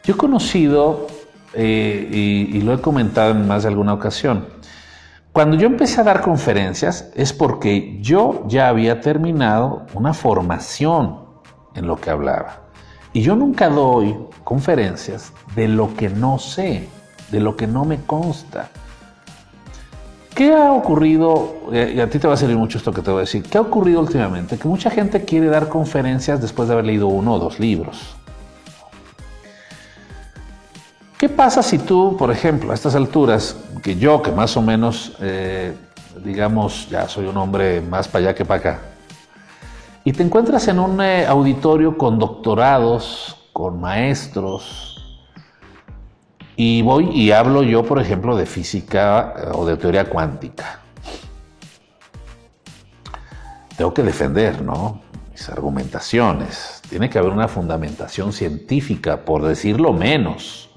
Yo 0.04 0.12
he 0.12 0.16
conocido, 0.18 1.06
eh, 1.54 2.50
y 2.52 2.60
lo 2.60 2.74
he 2.74 2.80
comentado 2.82 3.30
en 3.30 3.48
más 3.48 3.62
de 3.62 3.70
alguna 3.70 3.94
ocasión, 3.94 4.46
cuando 5.38 5.56
yo 5.56 5.68
empecé 5.68 6.00
a 6.00 6.02
dar 6.02 6.20
conferencias 6.20 7.10
es 7.14 7.32
porque 7.32 8.00
yo 8.00 8.42
ya 8.48 8.66
había 8.66 9.00
terminado 9.00 9.86
una 9.94 10.12
formación 10.12 11.20
en 11.76 11.86
lo 11.86 11.94
que 11.94 12.10
hablaba. 12.10 12.62
Y 13.12 13.22
yo 13.22 13.36
nunca 13.36 13.68
doy 13.68 14.16
conferencias 14.42 15.32
de 15.54 15.68
lo 15.68 15.94
que 15.94 16.08
no 16.08 16.40
sé, 16.40 16.88
de 17.30 17.38
lo 17.38 17.56
que 17.56 17.68
no 17.68 17.84
me 17.84 17.98
consta. 17.98 18.70
¿Qué 20.34 20.52
ha 20.52 20.72
ocurrido? 20.72 21.54
Y 21.70 22.00
a 22.00 22.10
ti 22.10 22.18
te 22.18 22.26
va 22.26 22.34
a 22.34 22.36
servir 22.36 22.56
mucho 22.56 22.78
esto 22.78 22.92
que 22.92 23.00
te 23.00 23.12
voy 23.12 23.18
a 23.18 23.20
decir. 23.20 23.44
¿Qué 23.44 23.58
ha 23.58 23.60
ocurrido 23.60 24.00
últimamente? 24.00 24.58
Que 24.58 24.66
mucha 24.66 24.90
gente 24.90 25.24
quiere 25.24 25.46
dar 25.46 25.68
conferencias 25.68 26.40
después 26.40 26.66
de 26.66 26.74
haber 26.74 26.86
leído 26.86 27.06
uno 27.06 27.34
o 27.34 27.38
dos 27.38 27.60
libros. 27.60 28.16
¿Qué 31.18 31.28
pasa 31.28 31.64
si 31.64 31.78
tú, 31.78 32.16
por 32.16 32.30
ejemplo, 32.30 32.70
a 32.70 32.74
estas 32.74 32.94
alturas, 32.94 33.56
yo, 33.96 34.20
que 34.22 34.32
más 34.32 34.56
o 34.56 34.62
menos, 34.62 35.12
eh, 35.20 35.74
digamos, 36.24 36.88
ya 36.90 37.08
soy 37.08 37.26
un 37.26 37.36
hombre 37.36 37.80
más 37.80 38.08
para 38.08 38.26
allá 38.26 38.34
que 38.34 38.44
para 38.44 38.60
acá, 38.60 38.78
y 40.04 40.12
te 40.12 40.22
encuentras 40.22 40.66
en 40.68 40.78
un 40.78 41.00
eh, 41.00 41.26
auditorio 41.26 41.96
con 41.96 42.18
doctorados, 42.18 43.36
con 43.52 43.80
maestros, 43.80 44.88
y 46.60 46.82
voy 46.82 47.10
y 47.10 47.30
hablo 47.30 47.62
yo, 47.62 47.84
por 47.84 48.00
ejemplo, 48.00 48.36
de 48.36 48.44
física 48.44 49.32
eh, 49.36 49.50
o 49.52 49.64
de 49.64 49.76
teoría 49.76 50.10
cuántica? 50.10 50.80
Tengo 53.76 53.94
que 53.94 54.02
defender, 54.02 54.60
¿no? 54.60 55.00
Mis 55.30 55.48
argumentaciones. 55.48 56.82
Tiene 56.90 57.08
que 57.08 57.20
haber 57.20 57.30
una 57.30 57.46
fundamentación 57.46 58.32
científica, 58.32 59.24
por 59.24 59.44
decirlo 59.44 59.92
menos. 59.92 60.67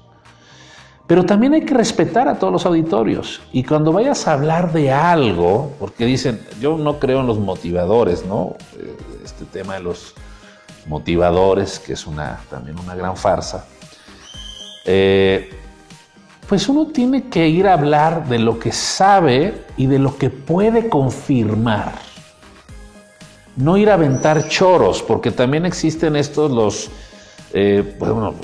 Pero 1.12 1.26
también 1.26 1.52
hay 1.52 1.60
que 1.60 1.74
respetar 1.74 2.26
a 2.26 2.38
todos 2.38 2.50
los 2.50 2.64
auditorios. 2.64 3.42
Y 3.52 3.64
cuando 3.64 3.92
vayas 3.92 4.26
a 4.26 4.32
hablar 4.32 4.72
de 4.72 4.90
algo, 4.90 5.70
porque 5.78 6.06
dicen, 6.06 6.40
yo 6.58 6.78
no 6.78 6.98
creo 6.98 7.20
en 7.20 7.26
los 7.26 7.38
motivadores, 7.38 8.24
¿no? 8.24 8.56
Eh, 8.78 8.96
este 9.22 9.44
tema 9.44 9.74
de 9.74 9.80
los 9.80 10.14
motivadores, 10.86 11.78
que 11.80 11.92
es 11.92 12.06
una, 12.06 12.40
también 12.48 12.78
una 12.78 12.94
gran 12.94 13.14
farsa. 13.14 13.66
Eh, 14.86 15.50
pues 16.48 16.66
uno 16.70 16.86
tiene 16.86 17.24
que 17.28 17.46
ir 17.46 17.68
a 17.68 17.74
hablar 17.74 18.26
de 18.26 18.38
lo 18.38 18.58
que 18.58 18.72
sabe 18.72 19.66
y 19.76 19.88
de 19.88 19.98
lo 19.98 20.16
que 20.16 20.30
puede 20.30 20.88
confirmar. 20.88 21.92
no 23.56 23.76
ir 23.76 23.90
a 23.90 23.94
aventar 23.94 24.48
choros, 24.48 25.02
porque 25.02 25.30
también 25.30 25.66
existen 25.66 26.16
estos 26.16 26.50
los, 26.50 26.90
eh, 27.54 27.96
pues, 27.98 28.10
bueno, 28.10 28.34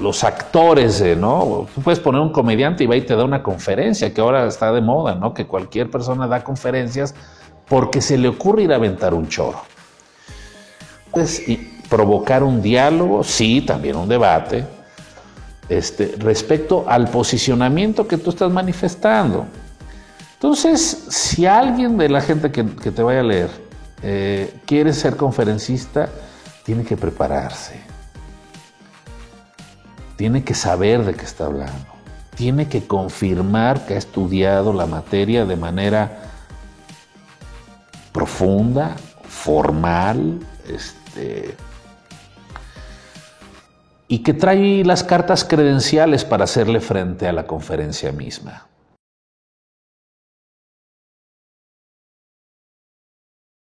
los 0.00 0.24
actores, 0.24 1.02
¿no? 1.16 1.68
Tú 1.74 1.80
puedes 1.80 2.00
poner 2.00 2.20
un 2.20 2.32
comediante 2.32 2.84
y 2.84 2.86
va 2.86 2.96
y 2.96 3.02
te 3.02 3.14
da 3.14 3.24
una 3.24 3.42
conferencia, 3.42 4.12
que 4.12 4.20
ahora 4.20 4.46
está 4.46 4.72
de 4.72 4.80
moda, 4.80 5.14
¿no? 5.14 5.32
Que 5.32 5.46
cualquier 5.46 5.90
persona 5.90 6.26
da 6.26 6.42
conferencias 6.42 7.14
porque 7.68 8.00
se 8.00 8.18
le 8.18 8.28
ocurre 8.28 8.64
ir 8.64 8.72
a 8.72 8.76
aventar 8.76 9.14
un 9.14 9.28
choro. 9.28 9.62
Pues, 11.12 11.48
y 11.48 11.56
provocar 11.88 12.42
un 12.42 12.62
diálogo, 12.62 13.22
sí, 13.22 13.60
también 13.60 13.96
un 13.96 14.08
debate, 14.08 14.64
este, 15.68 16.16
respecto 16.18 16.84
al 16.88 17.08
posicionamiento 17.08 18.08
que 18.08 18.18
tú 18.18 18.30
estás 18.30 18.50
manifestando. 18.50 19.46
Entonces, 20.34 20.80
si 20.80 21.46
alguien 21.46 21.96
de 21.96 22.08
la 22.08 22.20
gente 22.20 22.50
que, 22.50 22.64
te 22.64 23.02
vaya 23.02 23.20
a 23.20 23.22
leer 23.22 23.50
eh, 24.02 24.52
quiere 24.66 24.92
ser 24.92 25.16
conferencista, 25.16 26.08
tiene 26.64 26.82
que 26.82 26.96
prepararse, 26.96 27.91
tiene 30.22 30.44
que 30.44 30.54
saber 30.54 31.04
de 31.04 31.14
qué 31.14 31.24
está 31.24 31.46
hablando, 31.46 31.84
tiene 32.36 32.68
que 32.68 32.86
confirmar 32.86 33.86
que 33.86 33.94
ha 33.94 33.98
estudiado 33.98 34.72
la 34.72 34.86
materia 34.86 35.44
de 35.46 35.56
manera 35.56 36.30
profunda, 38.12 38.94
formal, 39.24 40.38
este, 40.68 41.56
y 44.06 44.20
que 44.20 44.32
trae 44.32 44.84
las 44.84 45.02
cartas 45.02 45.44
credenciales 45.44 46.24
para 46.24 46.44
hacerle 46.44 46.78
frente 46.78 47.26
a 47.26 47.32
la 47.32 47.48
conferencia 47.48 48.12
misma. 48.12 48.68